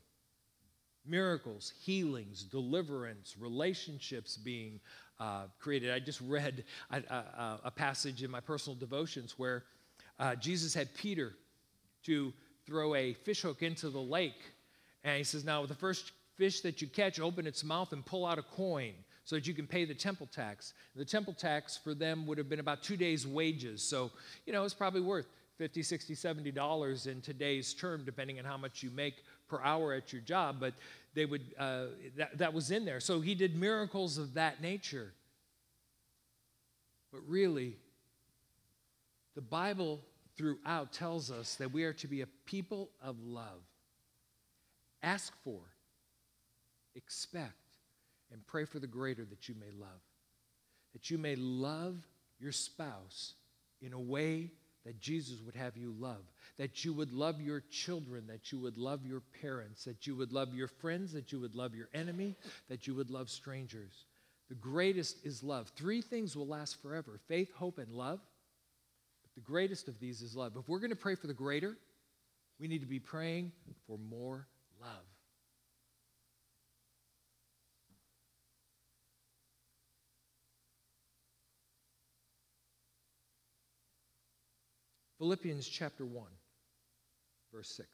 miracles, 1.07 1.73
healings, 1.83 2.43
deliverance, 2.43 3.37
relationships 3.39 4.37
being 4.37 4.81
uh, 5.21 5.43
created. 5.59 5.93
I 5.93 5.99
just 5.99 6.21
read 6.23 6.65
a, 6.91 6.97
a, 6.97 7.61
a, 7.65 7.71
passage 7.71 8.23
in 8.23 8.31
my 8.31 8.41
personal 8.41 8.75
devotions 8.75 9.35
where 9.37 9.65
uh, 10.19 10.35
Jesus 10.35 10.73
had 10.73 10.95
Peter 10.95 11.35
to 12.05 12.33
throw 12.67 12.95
a 12.95 13.13
fishhook 13.13 13.63
into 13.63 13.91
the 13.91 14.01
lake. 14.01 14.43
And 15.05 15.19
he 15.19 15.25
says, 15.25 15.45
Now, 15.45 15.67
the 15.67 15.75
first 15.75 16.13
fish 16.37 16.63
that 16.63 16.81
you 16.81 16.89
catch, 16.89 17.21
open 17.21 17.47
its 17.47 17.63
mouth 17.63 17.93
and 17.93 18.05
pull 18.05 18.25
out 18.25 18.39
a 18.39 18.43
coin 18.43 18.95
so 19.25 19.37
that 19.37 19.47
you 19.47 19.53
can 19.53 19.67
pay 19.67 19.85
the 19.85 19.95
temple 19.95 20.27
tax. 20.27 20.73
The 20.97 21.05
temple 21.05 21.35
tax 21.35 21.77
for 21.77 21.95
them 21.95 22.27
would 22.27 22.39
have 22.39 22.49
been 22.49 22.61
about 22.61 22.83
two 22.83 22.97
days' 22.97 23.27
wages. 23.27 23.83
So, 23.83 24.11
you 24.47 24.53
know, 24.53 24.65
it's 24.65 24.75
probably 24.75 25.03
worth 25.03 25.27
50, 25.61 25.83
60, 25.83 26.15
70 26.15 26.51
dollars 26.53 27.07
in 27.07 27.21
today's 27.21 27.75
term, 27.75 28.03
depending 28.03 28.39
on 28.39 28.47
how 28.47 28.57
much 28.57 28.83
you 28.83 28.89
make 28.89 29.17
per 29.47 29.61
hour 29.63 29.93
at 29.93 30.11
your 30.11 30.23
job. 30.23 30.57
But 30.59 30.73
they 31.13 31.27
would, 31.27 31.43
uh, 31.59 31.89
that, 32.17 32.39
that 32.39 32.55
was 32.55 32.71
in 32.71 32.87
there. 32.87 32.99
So 32.99 33.21
he 33.21 33.35
did 33.35 33.55
miracles 33.55 34.17
of 34.17 34.33
that 34.35 34.63
nature. 34.63 35.13
But 37.13 37.21
really, 37.29 37.77
the 39.35 39.43
Bible 39.43 40.01
throughout 40.35 40.95
tells 40.95 41.31
us 41.31 41.57
that 41.57 41.71
we 41.71 41.85
are 41.85 41.93
to 41.93 42.09
be 42.09 42.23
a 42.23 42.29
people 42.47 42.89
of 43.03 43.21
love. 43.23 43.61
Ask 45.03 45.35
for, 45.45 45.61
expect, 46.95 47.53
and 48.33 48.47
pray 48.47 48.65
for 48.65 48.79
the 48.79 48.87
greater 48.87 49.27
that 49.27 49.47
you 49.47 49.55
may 49.61 49.79
love. 49.79 50.01
That 50.95 51.11
you 51.11 51.19
may 51.19 51.37
love 51.37 51.97
your 52.39 52.53
spouse 52.53 53.35
in 53.83 53.93
a 53.93 54.01
way 54.01 54.53
that 54.85 55.01
Jesus 55.01 55.41
would 55.45 55.55
have 55.55 55.77
you 55.77 55.95
love, 55.99 56.23
that 56.57 56.85
you 56.85 56.93
would 56.93 57.13
love 57.13 57.41
your 57.41 57.63
children, 57.71 58.27
that 58.29 58.51
you 58.51 58.59
would 58.59 58.79
love 58.79 59.05
your 59.05 59.23
parents, 59.41 59.85
that 59.85 60.07
you 60.07 60.17
would 60.17 60.33
love 60.33 60.55
your 60.55 60.69
friends, 60.69 61.13
that 61.13 61.33
you 61.33 61.41
would 61.41 61.55
love 61.55 61.75
your 61.75 61.89
enemy, 61.93 62.37
that 62.69 62.87
you 62.87 62.95
would 62.95 63.11
love 63.11 63.29
strangers. 63.29 64.07
The 64.49 64.55
greatest 64.55 65.25
is 65.25 65.43
love. 65.43 65.71
Three 65.77 66.01
things 66.01 66.35
will 66.35 66.47
last 66.47 66.81
forever 66.83 67.21
faith, 67.29 67.53
hope, 67.55 67.79
and 67.79 67.93
love. 67.93 68.21
But 69.23 69.35
the 69.35 69.49
greatest 69.49 69.89
of 69.89 70.01
these 70.01 70.23
is 70.23 70.35
love. 70.35 70.57
If 70.57 70.69
we're 70.69 70.81
going 70.81 70.91
to 70.91 70.97
pray 70.97 71.15
for 71.15 71.27
the 71.27 71.35
greater, 71.35 71.77
we 72.59 72.67
need 72.67 72.81
to 72.81 72.87
be 72.87 72.99
praying 72.99 73.53
for 73.87 73.99
more 73.99 74.47
love. 74.81 75.10
Philippians 85.21 85.69
chapter 85.69 86.07
1, 86.07 86.25
verse 87.53 87.69
6. 87.77 87.87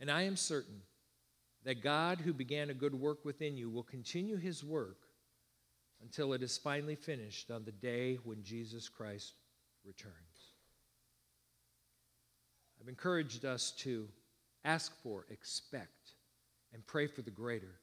And 0.00 0.10
I 0.10 0.22
am 0.22 0.34
certain 0.34 0.80
that 1.66 1.82
God, 1.82 2.20
who 2.20 2.32
began 2.32 2.70
a 2.70 2.74
good 2.74 2.94
work 2.94 3.22
within 3.22 3.58
you, 3.58 3.68
will 3.68 3.82
continue 3.82 4.38
his 4.38 4.64
work 4.64 4.96
until 6.00 6.32
it 6.32 6.42
is 6.42 6.56
finally 6.56 6.96
finished 6.96 7.50
on 7.50 7.66
the 7.66 7.72
day 7.72 8.18
when 8.24 8.42
Jesus 8.42 8.88
Christ 8.88 9.34
returns. 9.84 10.14
I've 12.80 12.88
encouraged 12.88 13.44
us 13.44 13.72
to 13.80 14.08
ask 14.64 14.90
for, 15.02 15.26
expect, 15.28 16.14
and 16.72 16.86
pray 16.86 17.08
for 17.08 17.20
the 17.20 17.30
greater. 17.30 17.74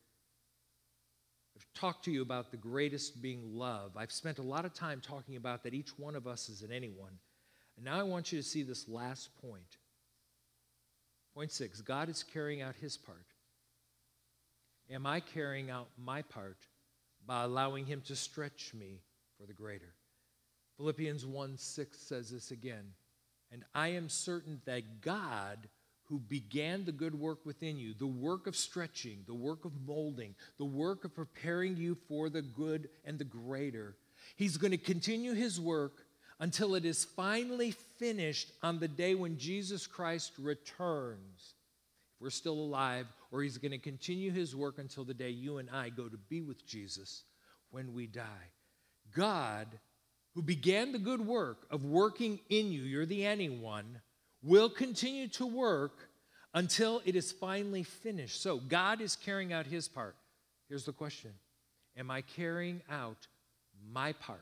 Talked 1.76 2.06
to 2.06 2.12
you 2.12 2.22
about 2.22 2.52
the 2.52 2.58
greatest 2.58 3.22
being 3.22 3.58
love. 3.58 3.92
I've 3.98 4.12
spent 4.12 4.40
a 4.40 4.44
lot 4.44 4.66
of 4.66 4.74
time 4.74 5.02
talking 5.02 5.36
about 5.36 5.64
that 5.64 5.74
each 5.74 5.98
one 5.98 6.16
of 6.16 6.28
us 6.28 6.50
is 6.50 6.62
an 6.62 6.72
anyone. 6.72 7.18
And 7.78 7.86
now 7.86 8.00
I 8.00 8.04
want 8.04 8.32
you 8.32 8.40
to 8.40 8.48
see 8.48 8.64
this 8.64 8.88
last 8.88 9.30
point. 9.42 9.78
Point 11.34 11.52
six 11.52 11.82
God 11.82 12.10
is 12.10 12.24
carrying 12.24 12.62
out 12.62 12.76
his 12.76 12.98
part. 12.98 13.26
Am 14.92 15.06
I 15.06 15.20
carrying 15.20 15.70
out 15.70 15.88
my 15.98 16.22
part 16.24 16.58
by 17.26 17.44
allowing 17.44 17.86
him 17.86 18.02
to 18.08 18.16
stretch 18.16 18.74
me 18.74 19.02
for 19.38 19.46
the 19.46 19.54
greater? 19.54 19.94
Philippians 20.78 21.26
1 21.26 21.58
6 21.58 21.98
says 22.00 22.30
this 22.30 22.52
again. 22.52 22.94
And 23.52 23.64
I 23.76 23.90
am 23.90 24.10
certain 24.10 24.62
that 24.66 25.02
God 25.02 25.68
who 26.10 26.20
began 26.20 26.86
the 26.86 26.92
good 26.92 27.14
work 27.14 27.46
within 27.46 27.78
you, 27.78 27.94
the 27.94 28.08
work 28.08 28.48
of 28.48 28.56
stretching, 28.56 29.20
the 29.28 29.34
work 29.34 29.64
of 29.64 29.72
molding, 29.86 30.34
the 30.58 30.66
work 30.66 31.06
of 31.06 31.16
preparing 31.16 31.78
you 31.78 31.96
for 32.08 32.30
the 32.30 32.42
good 32.42 32.90
and 33.06 33.20
the 33.20 33.24
greater. 33.24 33.96
He's 34.36 34.58
going 34.58 34.72
to 34.72 34.78
continue 34.78 35.34
his 35.34 35.60
work 35.60 35.94
until 36.40 36.74
it 36.74 36.84
is 36.84 37.06
finally 37.06 37.72
finished 38.00 38.52
on 38.64 38.80
the 38.80 38.88
day 38.88 39.14
when 39.14 39.38
Jesus 39.38 39.86
Christ 39.86 40.32
returns. 40.40 41.54
If 42.16 42.22
we're 42.22 42.30
still 42.32 42.54
alive, 42.54 43.08
or 43.32 43.44
he's 43.44 43.60
going 43.60 43.72
to 43.72 43.78
continue 43.78 44.32
his 44.32 44.56
work 44.56 44.80
until 44.80 45.04
the 45.04 45.14
day 45.14 45.30
you 45.30 45.60
and 45.60 45.70
I 45.70 45.90
go 45.90 46.08
to 46.08 46.18
be 46.18 46.42
with 46.42 46.66
Jesus 46.66 47.24
when 47.70 47.94
we 47.94 48.08
die. 48.08 48.24
God, 49.16 49.68
who 50.34 50.42
began 50.42 50.92
the 50.92 50.98
good 50.98 51.22
work 51.22 51.68
of 51.70 51.86
working 51.86 52.40
in 52.50 52.72
you, 52.72 52.82
you're 52.82 53.06
the 53.06 53.26
anyone 53.26 54.02
will 54.44 54.70
continue 54.70 55.28
to 55.28 55.46
work 55.46 56.10
until 56.54 57.02
it 57.06 57.16
is 57.16 57.32
finally 57.32 57.84
finished. 57.84 58.42
So 58.42 58.58
God 58.58 59.02
is 59.02 59.16
carrying 59.16 59.54
out 59.54 59.66
his 59.66 59.88
part. 59.88 60.16
Here's 60.68 60.86
the 60.86 60.94
question 60.94 61.32
Am 61.98 62.10
I 62.10 62.22
carrying 62.22 62.82
out 62.90 63.28
my 63.92 64.14
part 64.14 64.40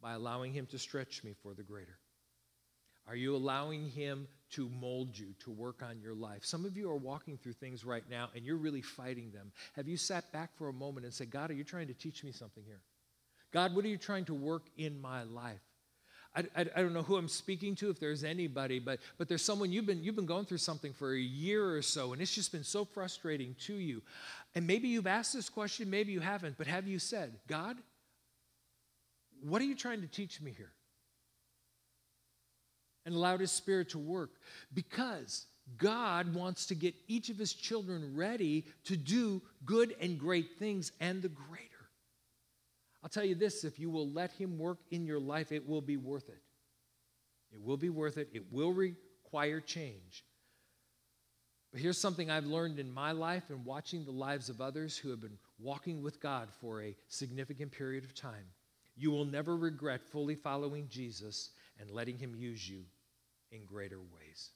by 0.00 0.12
allowing 0.12 0.52
him 0.52 0.66
to 0.66 0.78
stretch 0.78 1.22
me 1.24 1.34
for 1.42 1.54
the 1.54 1.62
greater? 1.62 1.98
Are 3.08 3.16
you 3.16 3.34
allowing 3.34 3.88
him 3.90 4.28
to 4.50 4.68
mold 4.68 5.18
you, 5.18 5.34
to 5.40 5.50
work 5.50 5.82
on 5.82 6.00
your 6.00 6.14
life? 6.14 6.44
Some 6.44 6.64
of 6.64 6.76
you 6.76 6.88
are 6.88 6.96
walking 6.96 7.36
through 7.36 7.54
things 7.54 7.84
right 7.84 8.04
now 8.08 8.28
and 8.34 8.44
you're 8.44 8.56
really 8.56 8.82
fighting 8.82 9.32
them. 9.32 9.50
Have 9.74 9.88
you 9.88 9.96
sat 9.96 10.30
back 10.32 10.56
for 10.56 10.68
a 10.68 10.72
moment 10.72 11.04
and 11.04 11.12
said, 11.12 11.30
God, 11.30 11.50
are 11.50 11.54
you 11.54 11.64
trying 11.64 11.88
to 11.88 11.94
teach 11.94 12.22
me 12.22 12.30
something 12.30 12.62
here? 12.64 12.80
God, 13.52 13.74
what 13.74 13.84
are 13.84 13.88
you 13.88 13.98
trying 13.98 14.24
to 14.26 14.34
work 14.34 14.62
in 14.76 15.00
my 15.00 15.24
life? 15.24 15.60
I, 16.34 16.44
I, 16.56 16.64
don't 16.64 16.94
know 16.94 17.02
who 17.02 17.16
I'm 17.16 17.28
speaking 17.28 17.74
to, 17.76 17.90
if 17.90 18.00
there's 18.00 18.24
anybody, 18.24 18.78
but, 18.78 19.00
but 19.18 19.28
there's 19.28 19.42
someone 19.42 19.70
you've 19.70 19.84
been, 19.84 20.02
you've 20.02 20.16
been 20.16 20.26
going 20.26 20.46
through 20.46 20.58
something 20.58 20.94
for 20.94 21.12
a 21.12 21.18
year 21.18 21.74
or 21.74 21.82
so, 21.82 22.12
and 22.12 22.22
it's 22.22 22.34
just 22.34 22.52
been 22.52 22.64
so 22.64 22.86
frustrating 22.86 23.54
to 23.66 23.74
you. 23.74 24.00
And 24.54 24.66
maybe 24.66 24.88
you've 24.88 25.06
asked 25.06 25.34
this 25.34 25.50
question, 25.50 25.90
maybe 25.90 26.12
you 26.12 26.20
haven't, 26.20 26.56
but 26.56 26.66
have 26.66 26.88
you 26.88 26.98
said, 26.98 27.34
God, 27.48 27.76
what 29.42 29.60
are 29.60 29.66
you 29.66 29.74
trying 29.74 30.00
to 30.00 30.06
teach 30.06 30.40
me 30.40 30.54
here? 30.56 30.72
And 33.04 33.14
allowed 33.14 33.40
His 33.40 33.52
Spirit 33.52 33.90
to 33.90 33.98
work 33.98 34.30
because 34.72 35.46
God 35.76 36.32
wants 36.34 36.66
to 36.66 36.74
get 36.74 36.94
each 37.08 37.28
of 37.28 37.36
His 37.36 37.52
children 37.52 38.16
ready 38.16 38.64
to 38.84 38.96
do 38.96 39.42
good 39.66 39.94
and 40.00 40.18
great 40.18 40.58
things 40.58 40.92
and 41.00 41.20
the 41.20 41.28
greater. 41.28 41.71
I'll 43.02 43.08
tell 43.08 43.24
you 43.24 43.34
this 43.34 43.64
if 43.64 43.78
you 43.78 43.90
will 43.90 44.08
let 44.10 44.32
Him 44.32 44.58
work 44.58 44.78
in 44.90 45.04
your 45.04 45.20
life, 45.20 45.52
it 45.52 45.68
will 45.68 45.80
be 45.80 45.96
worth 45.96 46.28
it. 46.28 46.42
It 47.52 47.60
will 47.60 47.76
be 47.76 47.90
worth 47.90 48.16
it. 48.16 48.28
It 48.32 48.52
will 48.52 48.72
require 48.72 49.60
change. 49.60 50.24
But 51.72 51.80
here's 51.80 51.98
something 51.98 52.30
I've 52.30 52.46
learned 52.46 52.78
in 52.78 52.92
my 52.92 53.12
life 53.12 53.44
and 53.48 53.64
watching 53.64 54.04
the 54.04 54.10
lives 54.10 54.48
of 54.48 54.60
others 54.60 54.96
who 54.96 55.10
have 55.10 55.20
been 55.20 55.38
walking 55.58 56.02
with 56.02 56.20
God 56.20 56.48
for 56.60 56.82
a 56.82 56.94
significant 57.08 57.72
period 57.72 58.04
of 58.04 58.14
time. 58.14 58.46
You 58.94 59.10
will 59.10 59.24
never 59.24 59.56
regret 59.56 60.02
fully 60.04 60.34
following 60.34 60.86
Jesus 60.88 61.50
and 61.80 61.90
letting 61.90 62.18
Him 62.18 62.34
use 62.34 62.68
you 62.68 62.84
in 63.50 63.64
greater 63.64 63.98
ways. 63.98 64.50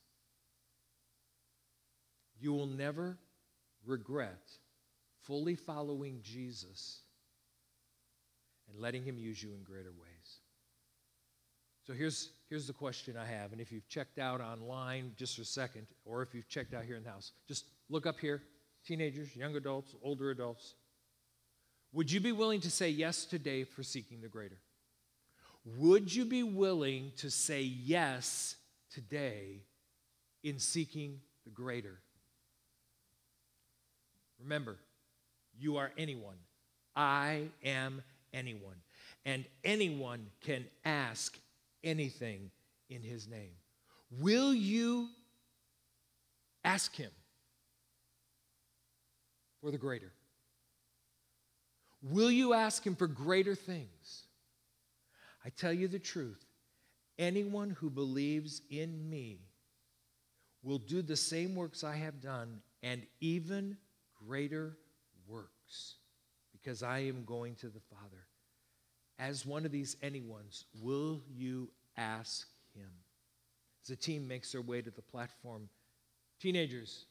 You 2.38 2.52
will 2.52 2.66
never 2.66 3.18
regret 3.86 4.42
fully 5.22 5.54
following 5.54 6.20
Jesus 6.22 7.00
and 8.70 8.80
letting 8.80 9.02
Him 9.02 9.18
use 9.18 9.42
you 9.42 9.54
in 9.54 9.62
greater 9.62 9.92
ways. 9.92 10.40
So 11.86 11.92
here's, 11.92 12.30
here's 12.50 12.66
the 12.66 12.72
question 12.72 13.16
I 13.16 13.26
have. 13.26 13.52
And 13.52 13.60
if 13.60 13.70
you've 13.70 13.88
checked 13.88 14.18
out 14.18 14.40
online 14.40 15.12
just 15.16 15.36
for 15.36 15.42
a 15.42 15.44
second, 15.44 15.86
or 16.04 16.22
if 16.22 16.34
you've 16.34 16.48
checked 16.48 16.74
out 16.74 16.84
here 16.84 16.96
in 16.96 17.04
the 17.04 17.10
house, 17.10 17.30
just 17.46 17.66
look 17.88 18.06
up 18.06 18.18
here 18.18 18.42
teenagers, 18.84 19.34
young 19.34 19.56
adults, 19.56 19.94
older 20.02 20.30
adults. 20.30 20.74
Would 21.92 22.10
you 22.10 22.20
be 22.20 22.32
willing 22.32 22.60
to 22.60 22.70
say 22.70 22.88
yes 22.88 23.24
today 23.24 23.64
for 23.64 23.82
seeking 23.82 24.20
the 24.20 24.28
greater? 24.28 24.58
Would 25.78 26.14
you 26.14 26.24
be 26.24 26.42
willing 26.42 27.12
to 27.16 27.30
say 27.30 27.62
yes 27.62 28.56
today 28.92 29.62
in 30.44 30.58
seeking 30.58 31.20
the 31.44 31.50
greater? 31.50 31.98
Remember, 34.40 34.76
you 35.58 35.76
are 35.76 35.90
anyone. 35.98 36.36
I 36.94 37.48
am 37.64 38.02
anyone. 38.32 38.76
And 39.24 39.44
anyone 39.64 40.26
can 40.40 40.66
ask 40.84 41.36
anything 41.82 42.50
in 42.88 43.02
his 43.02 43.28
name. 43.28 43.54
Will 44.10 44.54
you 44.54 45.08
ask 46.64 46.94
him 46.94 47.10
for 49.60 49.70
the 49.70 49.78
greater? 49.78 50.12
Will 52.02 52.30
you 52.30 52.54
ask 52.54 52.84
him 52.86 52.94
for 52.94 53.06
greater 53.06 53.54
things? 53.54 54.24
I 55.44 55.48
tell 55.48 55.72
you 55.72 55.88
the 55.88 55.98
truth 55.98 56.44
anyone 57.18 57.70
who 57.70 57.88
believes 57.88 58.62
in 58.70 59.08
me 59.08 59.40
will 60.62 60.78
do 60.78 61.02
the 61.02 61.16
same 61.16 61.54
works 61.54 61.82
I 61.84 61.96
have 61.96 62.20
done 62.20 62.60
and 62.82 63.06
even 63.20 63.76
greater 64.26 64.76
works 65.26 65.96
because 66.66 66.82
I 66.82 66.98
am 66.98 67.22
going 67.24 67.54
to 67.56 67.68
the 67.68 67.78
Father. 67.78 68.26
As 69.20 69.46
one 69.46 69.64
of 69.64 69.70
these 69.70 69.94
anyones, 70.02 70.64
will 70.82 71.20
you 71.32 71.68
ask 71.96 72.48
him? 72.74 72.90
As 73.84 73.88
the 73.88 73.94
team 73.94 74.26
makes 74.26 74.50
their 74.50 74.62
way 74.62 74.82
to 74.82 74.90
the 74.90 75.00
platform, 75.00 75.68
teenagers, 76.40 77.04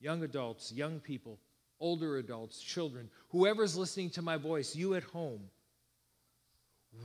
young 0.00 0.24
adults, 0.24 0.72
young 0.72 0.98
people, 0.98 1.38
older 1.78 2.16
adults, 2.16 2.60
children, 2.60 3.08
whoever's 3.28 3.76
listening 3.76 4.10
to 4.10 4.20
my 4.20 4.36
voice, 4.36 4.74
you 4.74 4.96
at 4.96 5.04
home, 5.04 5.42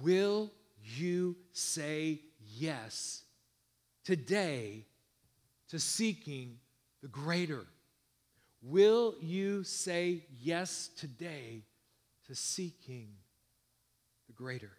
will 0.02 0.52
you 0.98 1.36
say 1.52 2.22
yes 2.58 3.22
today 4.04 4.84
to 5.70 5.80
seeking 5.80 6.58
the 7.04 7.08
greater? 7.08 7.68
Will 8.64 9.14
you 9.22 9.64
say 9.64 10.24
yes 10.42 10.90
today 10.98 11.62
to 12.28 12.36
seeking 12.36 13.10
the 14.28 14.34
greater. 14.34 14.72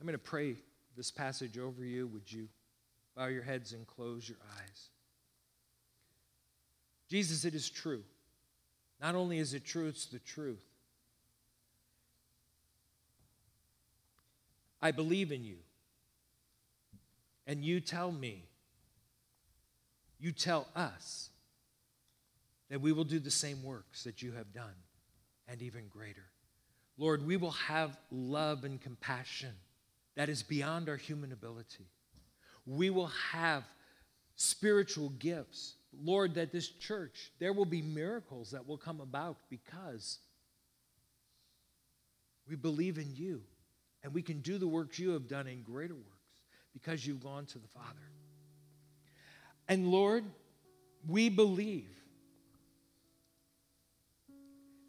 I'm 0.00 0.06
going 0.06 0.18
to 0.18 0.18
pray 0.18 0.56
this 0.96 1.12
passage 1.12 1.58
over 1.58 1.84
you. 1.84 2.08
Would 2.08 2.30
you 2.30 2.48
bow 3.16 3.26
your 3.26 3.44
heads 3.44 3.72
and 3.72 3.86
close 3.86 4.28
your 4.28 4.38
eyes? 4.58 4.88
Jesus, 7.08 7.44
it 7.44 7.54
is 7.54 7.68
true 7.68 8.02
Not 9.00 9.14
only 9.14 9.38
is 9.38 9.52
it 9.52 9.64
true, 9.64 9.86
it's 9.86 10.06
the 10.06 10.18
truth. 10.18 10.64
I 14.80 14.90
believe 14.90 15.30
in 15.30 15.44
you. 15.44 15.58
And 17.46 17.64
you 17.64 17.80
tell 17.80 18.10
me, 18.10 18.44
you 20.18 20.32
tell 20.32 20.68
us 20.74 21.30
that 22.72 22.80
we 22.80 22.90
will 22.90 23.04
do 23.04 23.18
the 23.18 23.30
same 23.30 23.62
works 23.62 24.02
that 24.04 24.22
you 24.22 24.32
have 24.32 24.50
done 24.54 24.72
and 25.46 25.60
even 25.60 25.88
greater. 25.88 26.24
Lord, 26.96 27.26
we 27.26 27.36
will 27.36 27.50
have 27.50 27.98
love 28.10 28.64
and 28.64 28.80
compassion 28.80 29.52
that 30.16 30.30
is 30.30 30.42
beyond 30.42 30.88
our 30.88 30.96
human 30.96 31.32
ability. 31.32 31.84
We 32.64 32.88
will 32.88 33.10
have 33.30 33.62
spiritual 34.36 35.10
gifts. 35.10 35.74
Lord, 36.02 36.34
that 36.36 36.50
this 36.50 36.66
church, 36.70 37.30
there 37.38 37.52
will 37.52 37.66
be 37.66 37.82
miracles 37.82 38.52
that 38.52 38.66
will 38.66 38.78
come 38.78 39.02
about 39.02 39.36
because 39.50 40.20
we 42.48 42.56
believe 42.56 42.96
in 42.96 43.14
you 43.14 43.42
and 44.02 44.14
we 44.14 44.22
can 44.22 44.40
do 44.40 44.56
the 44.56 44.66
works 44.66 44.98
you 44.98 45.10
have 45.10 45.28
done 45.28 45.46
in 45.46 45.60
greater 45.60 45.92
works 45.94 46.08
because 46.72 47.06
you've 47.06 47.22
gone 47.22 47.44
to 47.44 47.58
the 47.58 47.68
Father. 47.68 48.08
And 49.68 49.88
Lord, 49.88 50.24
we 51.06 51.28
believe 51.28 52.01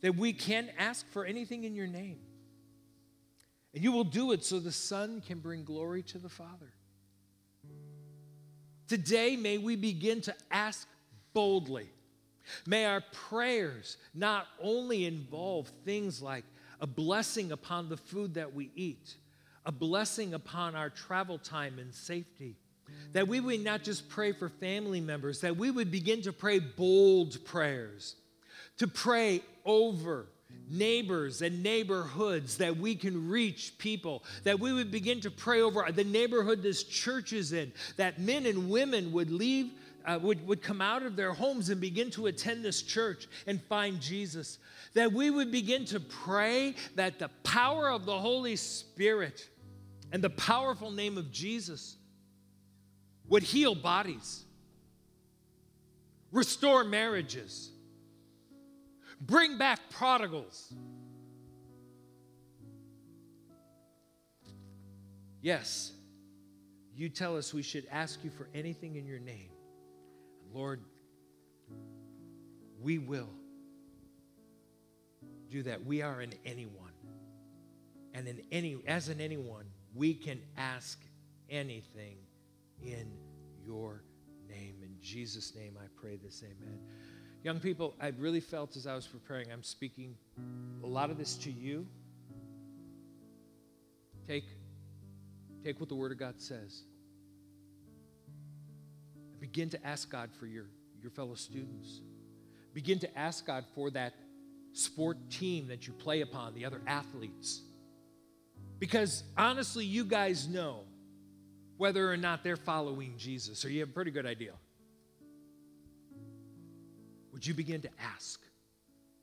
that 0.03 0.15
we 0.17 0.33
can 0.33 0.69
ask 0.77 1.09
for 1.11 1.25
anything 1.25 1.63
in 1.63 1.73
your 1.73 1.87
name. 1.87 2.19
And 3.73 3.81
you 3.81 3.91
will 3.91 4.03
do 4.03 4.33
it 4.33 4.43
so 4.43 4.59
the 4.59 4.71
Son 4.71 5.23
can 5.25 5.39
bring 5.39 5.63
glory 5.63 6.03
to 6.03 6.19
the 6.19 6.29
Father. 6.29 6.73
Today, 8.87 9.37
may 9.37 9.57
we 9.57 9.77
begin 9.77 10.19
to 10.21 10.35
ask 10.51 10.87
boldly. 11.33 11.89
May 12.67 12.85
our 12.85 13.01
prayers 13.29 13.95
not 14.13 14.45
only 14.61 15.05
involve 15.05 15.71
things 15.85 16.21
like 16.21 16.43
a 16.81 16.85
blessing 16.85 17.53
upon 17.53 17.87
the 17.87 17.97
food 17.97 18.33
that 18.33 18.53
we 18.53 18.71
eat, 18.75 19.15
a 19.65 19.71
blessing 19.71 20.33
upon 20.33 20.75
our 20.75 20.89
travel 20.89 21.37
time 21.37 21.79
and 21.79 21.93
safety. 21.93 22.57
That 23.13 23.29
we 23.29 23.39
would 23.39 23.63
not 23.63 23.83
just 23.83 24.09
pray 24.09 24.33
for 24.33 24.49
family 24.49 24.99
members, 24.99 25.39
that 25.41 25.55
we 25.55 25.71
would 25.71 25.89
begin 25.89 26.21
to 26.23 26.33
pray 26.33 26.59
bold 26.59 27.43
prayers, 27.45 28.17
to 28.77 28.87
pray 28.87 29.41
over 29.65 30.27
neighbors 30.69 31.41
and 31.41 31.61
neighborhoods 31.61 32.57
that 32.57 32.77
we 32.77 32.95
can 32.95 33.29
reach 33.29 33.77
people, 33.77 34.23
that 34.43 34.59
we 34.59 34.73
would 34.73 34.91
begin 34.91 35.19
to 35.21 35.31
pray 35.31 35.61
over 35.61 35.85
the 35.91 36.03
neighborhood 36.03 36.63
this 36.63 36.83
church 36.83 37.33
is 37.33 37.53
in, 37.53 37.71
that 37.97 38.19
men 38.19 38.45
and 38.45 38.69
women 38.69 39.11
would 39.11 39.31
leave. 39.31 39.71
Uh, 40.05 40.19
would, 40.21 40.45
would 40.45 40.61
come 40.61 40.81
out 40.81 41.03
of 41.03 41.15
their 41.15 41.31
homes 41.31 41.69
and 41.69 41.79
begin 41.79 42.11
to 42.11 42.27
attend 42.27 42.61
this 42.61 42.81
church 42.81 43.25
and 43.47 43.61
find 43.69 44.01
Jesus. 44.01 44.57
That 44.95 45.13
we 45.13 45.29
would 45.29 45.49
begin 45.49 45.85
to 45.85 46.01
pray 46.01 46.75
that 46.95 47.19
the 47.19 47.29
power 47.43 47.89
of 47.89 48.03
the 48.03 48.19
Holy 48.19 48.57
Spirit 48.57 49.47
and 50.11 50.21
the 50.21 50.29
powerful 50.29 50.91
name 50.91 51.17
of 51.17 51.31
Jesus 51.31 51.95
would 53.29 53.43
heal 53.43 53.75
bodies, 53.75 54.43
restore 56.33 56.83
marriages, 56.83 57.71
Bring 59.25 59.57
back 59.57 59.79
prodigals. 59.89 60.73
Yes, 65.41 65.93
you 66.95 67.09
tell 67.09 67.37
us 67.37 67.53
we 67.53 67.63
should 67.63 67.85
ask 67.91 68.23
you 68.23 68.29
for 68.29 68.49
anything 68.53 68.95
in 68.95 69.05
your 69.05 69.19
name. 69.19 69.49
Lord, 70.53 70.81
we 72.81 72.97
will 72.97 73.29
do 75.49 75.63
that. 75.63 75.85
We 75.85 76.01
are 76.01 76.21
in 76.21 76.33
anyone. 76.45 76.91
And 78.13 78.27
in 78.27 78.41
any 78.51 78.77
as 78.87 79.09
in 79.09 79.21
anyone, 79.21 79.65
we 79.95 80.13
can 80.13 80.39
ask 80.57 80.99
anything 81.49 82.17
in 82.81 83.11
your 83.65 84.03
name. 84.49 84.75
In 84.83 84.95
Jesus' 85.01 85.55
name 85.55 85.77
I 85.81 85.87
pray 85.95 86.17
this. 86.17 86.43
Amen. 86.43 86.79
Young 87.43 87.59
people, 87.59 87.93
I 87.99 88.07
really 88.17 88.39
felt 88.39 88.77
as 88.77 88.87
I 88.87 88.95
was 88.95 89.05
preparing, 89.05 89.51
I'm 89.51 89.63
speaking 89.63 90.15
a 90.81 90.87
lot 90.87 91.09
of 91.09 91.17
this 91.17 91.35
to 91.37 91.51
you. 91.51 91.85
Take, 94.25 94.45
take 95.63 95.77
what 95.81 95.89
the 95.89 95.95
Word 95.95 96.13
of 96.13 96.17
God 96.17 96.35
says. 96.37 96.83
Begin 99.41 99.69
to 99.71 99.85
ask 99.85 100.09
God 100.09 100.29
for 100.39 100.45
your, 100.45 100.67
your 101.01 101.11
fellow 101.11 101.35
students. 101.35 101.99
Begin 102.73 102.97
to 102.99 103.19
ask 103.19 103.45
God 103.45 103.65
for 103.75 103.91
that 103.91 104.13
sport 104.71 105.17
team 105.29 105.67
that 105.67 105.85
you 105.85 105.91
play 105.91 106.21
upon, 106.21 106.53
the 106.55 106.63
other 106.63 106.79
athletes. 106.87 107.61
Because 108.79 109.23
honestly, 109.37 109.83
you 109.83 110.05
guys 110.05 110.47
know 110.47 110.79
whether 111.75 112.09
or 112.09 112.15
not 112.15 112.41
they're 112.41 112.55
following 112.55 113.15
Jesus, 113.17 113.65
or 113.65 113.69
you 113.69 113.81
have 113.81 113.89
a 113.89 113.91
pretty 113.91 114.11
good 114.11 114.25
idea. 114.25 114.53
Would 117.43 117.49
you 117.49 117.55
begin 117.55 117.81
to 117.81 117.89
ask? 118.01 118.39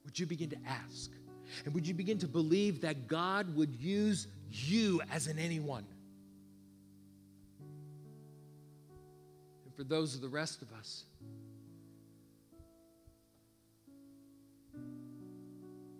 Would 0.04 0.18
you 0.18 0.26
begin 0.26 0.50
to 0.50 0.58
ask? 0.68 1.10
And 1.64 1.72
would 1.72 1.88
you 1.88 1.94
begin 1.94 2.18
to 2.18 2.28
believe 2.28 2.82
that 2.82 3.08
God 3.08 3.56
would 3.56 3.74
use 3.74 4.26
you 4.50 5.00
as 5.10 5.26
an 5.26 5.38
anyone? 5.38 5.86
And 9.64 9.74
for 9.74 9.84
those 9.84 10.14
of 10.14 10.20
the 10.20 10.28
rest 10.28 10.60
of 10.60 10.70
us, 10.78 11.04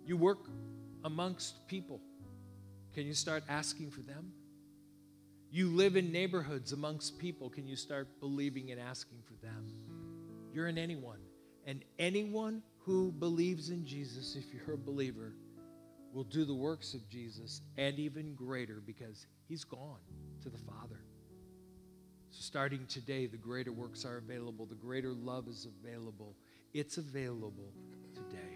you 0.05 0.15
work 0.15 0.47
amongst 1.03 1.67
people. 1.67 1.99
Can 2.93 3.07
you 3.07 3.15
start 3.15 3.43
asking 3.49 3.89
for 3.89 4.01
them? 4.01 4.31
You 5.49 5.69
live 5.69 5.95
in 5.95 6.11
neighborhoods 6.11 6.71
amongst 6.71 7.17
people. 7.17 7.49
Can 7.49 7.67
you 7.67 7.75
start 7.75 8.07
believing 8.19 8.69
and 8.69 8.79
asking 8.79 9.23
for 9.25 9.43
them? 9.43 9.73
You're 10.53 10.67
in 10.67 10.77
anyone. 10.77 11.17
And 11.65 11.83
anyone 11.99 12.63
who 12.79 13.11
believes 13.11 13.69
in 13.69 13.85
Jesus, 13.85 14.35
if 14.35 14.45
you're 14.53 14.75
a 14.75 14.77
believer, 14.77 15.33
will 16.13 16.23
do 16.23 16.45
the 16.45 16.53
works 16.53 16.93
of 16.93 17.07
Jesus 17.09 17.61
and 17.77 17.97
even 17.99 18.35
greater 18.35 18.81
because 18.85 19.27
he's 19.47 19.63
gone 19.63 19.99
to 20.41 20.49
the 20.49 20.57
Father. 20.57 20.99
So, 22.31 22.41
starting 22.41 22.85
today, 22.87 23.27
the 23.27 23.37
greater 23.37 23.71
works 23.71 24.05
are 24.05 24.17
available, 24.17 24.65
the 24.65 24.75
greater 24.75 25.11
love 25.11 25.47
is 25.47 25.67
available. 25.83 26.35
It's 26.73 26.97
available 26.97 27.73
today. 28.13 28.50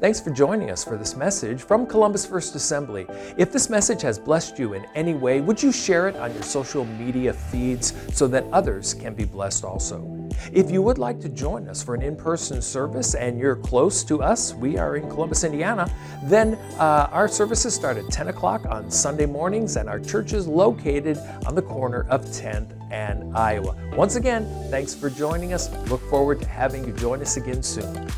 Thanks 0.00 0.20
for 0.20 0.30
joining 0.30 0.70
us 0.70 0.84
for 0.84 0.96
this 0.98 1.16
message 1.16 1.62
from 1.62 1.86
Columbus 1.86 2.26
First 2.26 2.54
Assembly. 2.54 3.06
If 3.38 3.52
this 3.52 3.70
message 3.70 4.02
has 4.02 4.18
blessed 4.18 4.58
you 4.58 4.74
in 4.74 4.84
any 4.94 5.14
way, 5.14 5.40
would 5.40 5.62
you 5.62 5.72
share 5.72 6.08
it 6.08 6.16
on 6.16 6.34
your 6.34 6.42
social 6.42 6.84
media 6.84 7.32
feeds 7.32 7.94
so 8.12 8.26
that 8.28 8.44
others 8.52 8.92
can 8.92 9.14
be 9.14 9.24
blessed 9.24 9.64
also? 9.64 10.10
If 10.52 10.70
you 10.70 10.82
would 10.82 10.98
like 10.98 11.20
to 11.20 11.28
join 11.28 11.68
us 11.68 11.82
for 11.82 11.94
an 11.94 12.02
in 12.02 12.16
person 12.16 12.60
service 12.60 13.14
and 13.14 13.38
you're 13.38 13.56
close 13.56 14.02
to 14.04 14.20
us, 14.20 14.52
we 14.54 14.76
are 14.76 14.96
in 14.96 15.08
Columbus, 15.08 15.44
Indiana, 15.44 15.88
then 16.24 16.54
uh, 16.78 17.08
our 17.12 17.28
services 17.28 17.74
start 17.74 17.96
at 17.96 18.10
10 18.10 18.28
o'clock 18.28 18.66
on 18.66 18.90
Sunday 18.90 19.26
mornings, 19.26 19.76
and 19.76 19.88
our 19.88 20.00
church 20.00 20.32
is 20.32 20.46
located 20.46 21.18
on 21.46 21.54
the 21.54 21.62
corner 21.62 22.04
of 22.10 22.24
10th 22.26 22.72
and 22.90 23.36
Iowa. 23.36 23.76
Once 23.94 24.16
again, 24.16 24.44
thanks 24.70 24.94
for 24.94 25.08
joining 25.08 25.52
us. 25.52 25.70
Look 25.88 26.02
forward 26.10 26.40
to 26.40 26.48
having 26.48 26.84
you 26.84 26.92
join 26.92 27.22
us 27.22 27.36
again 27.36 27.62
soon. 27.62 28.08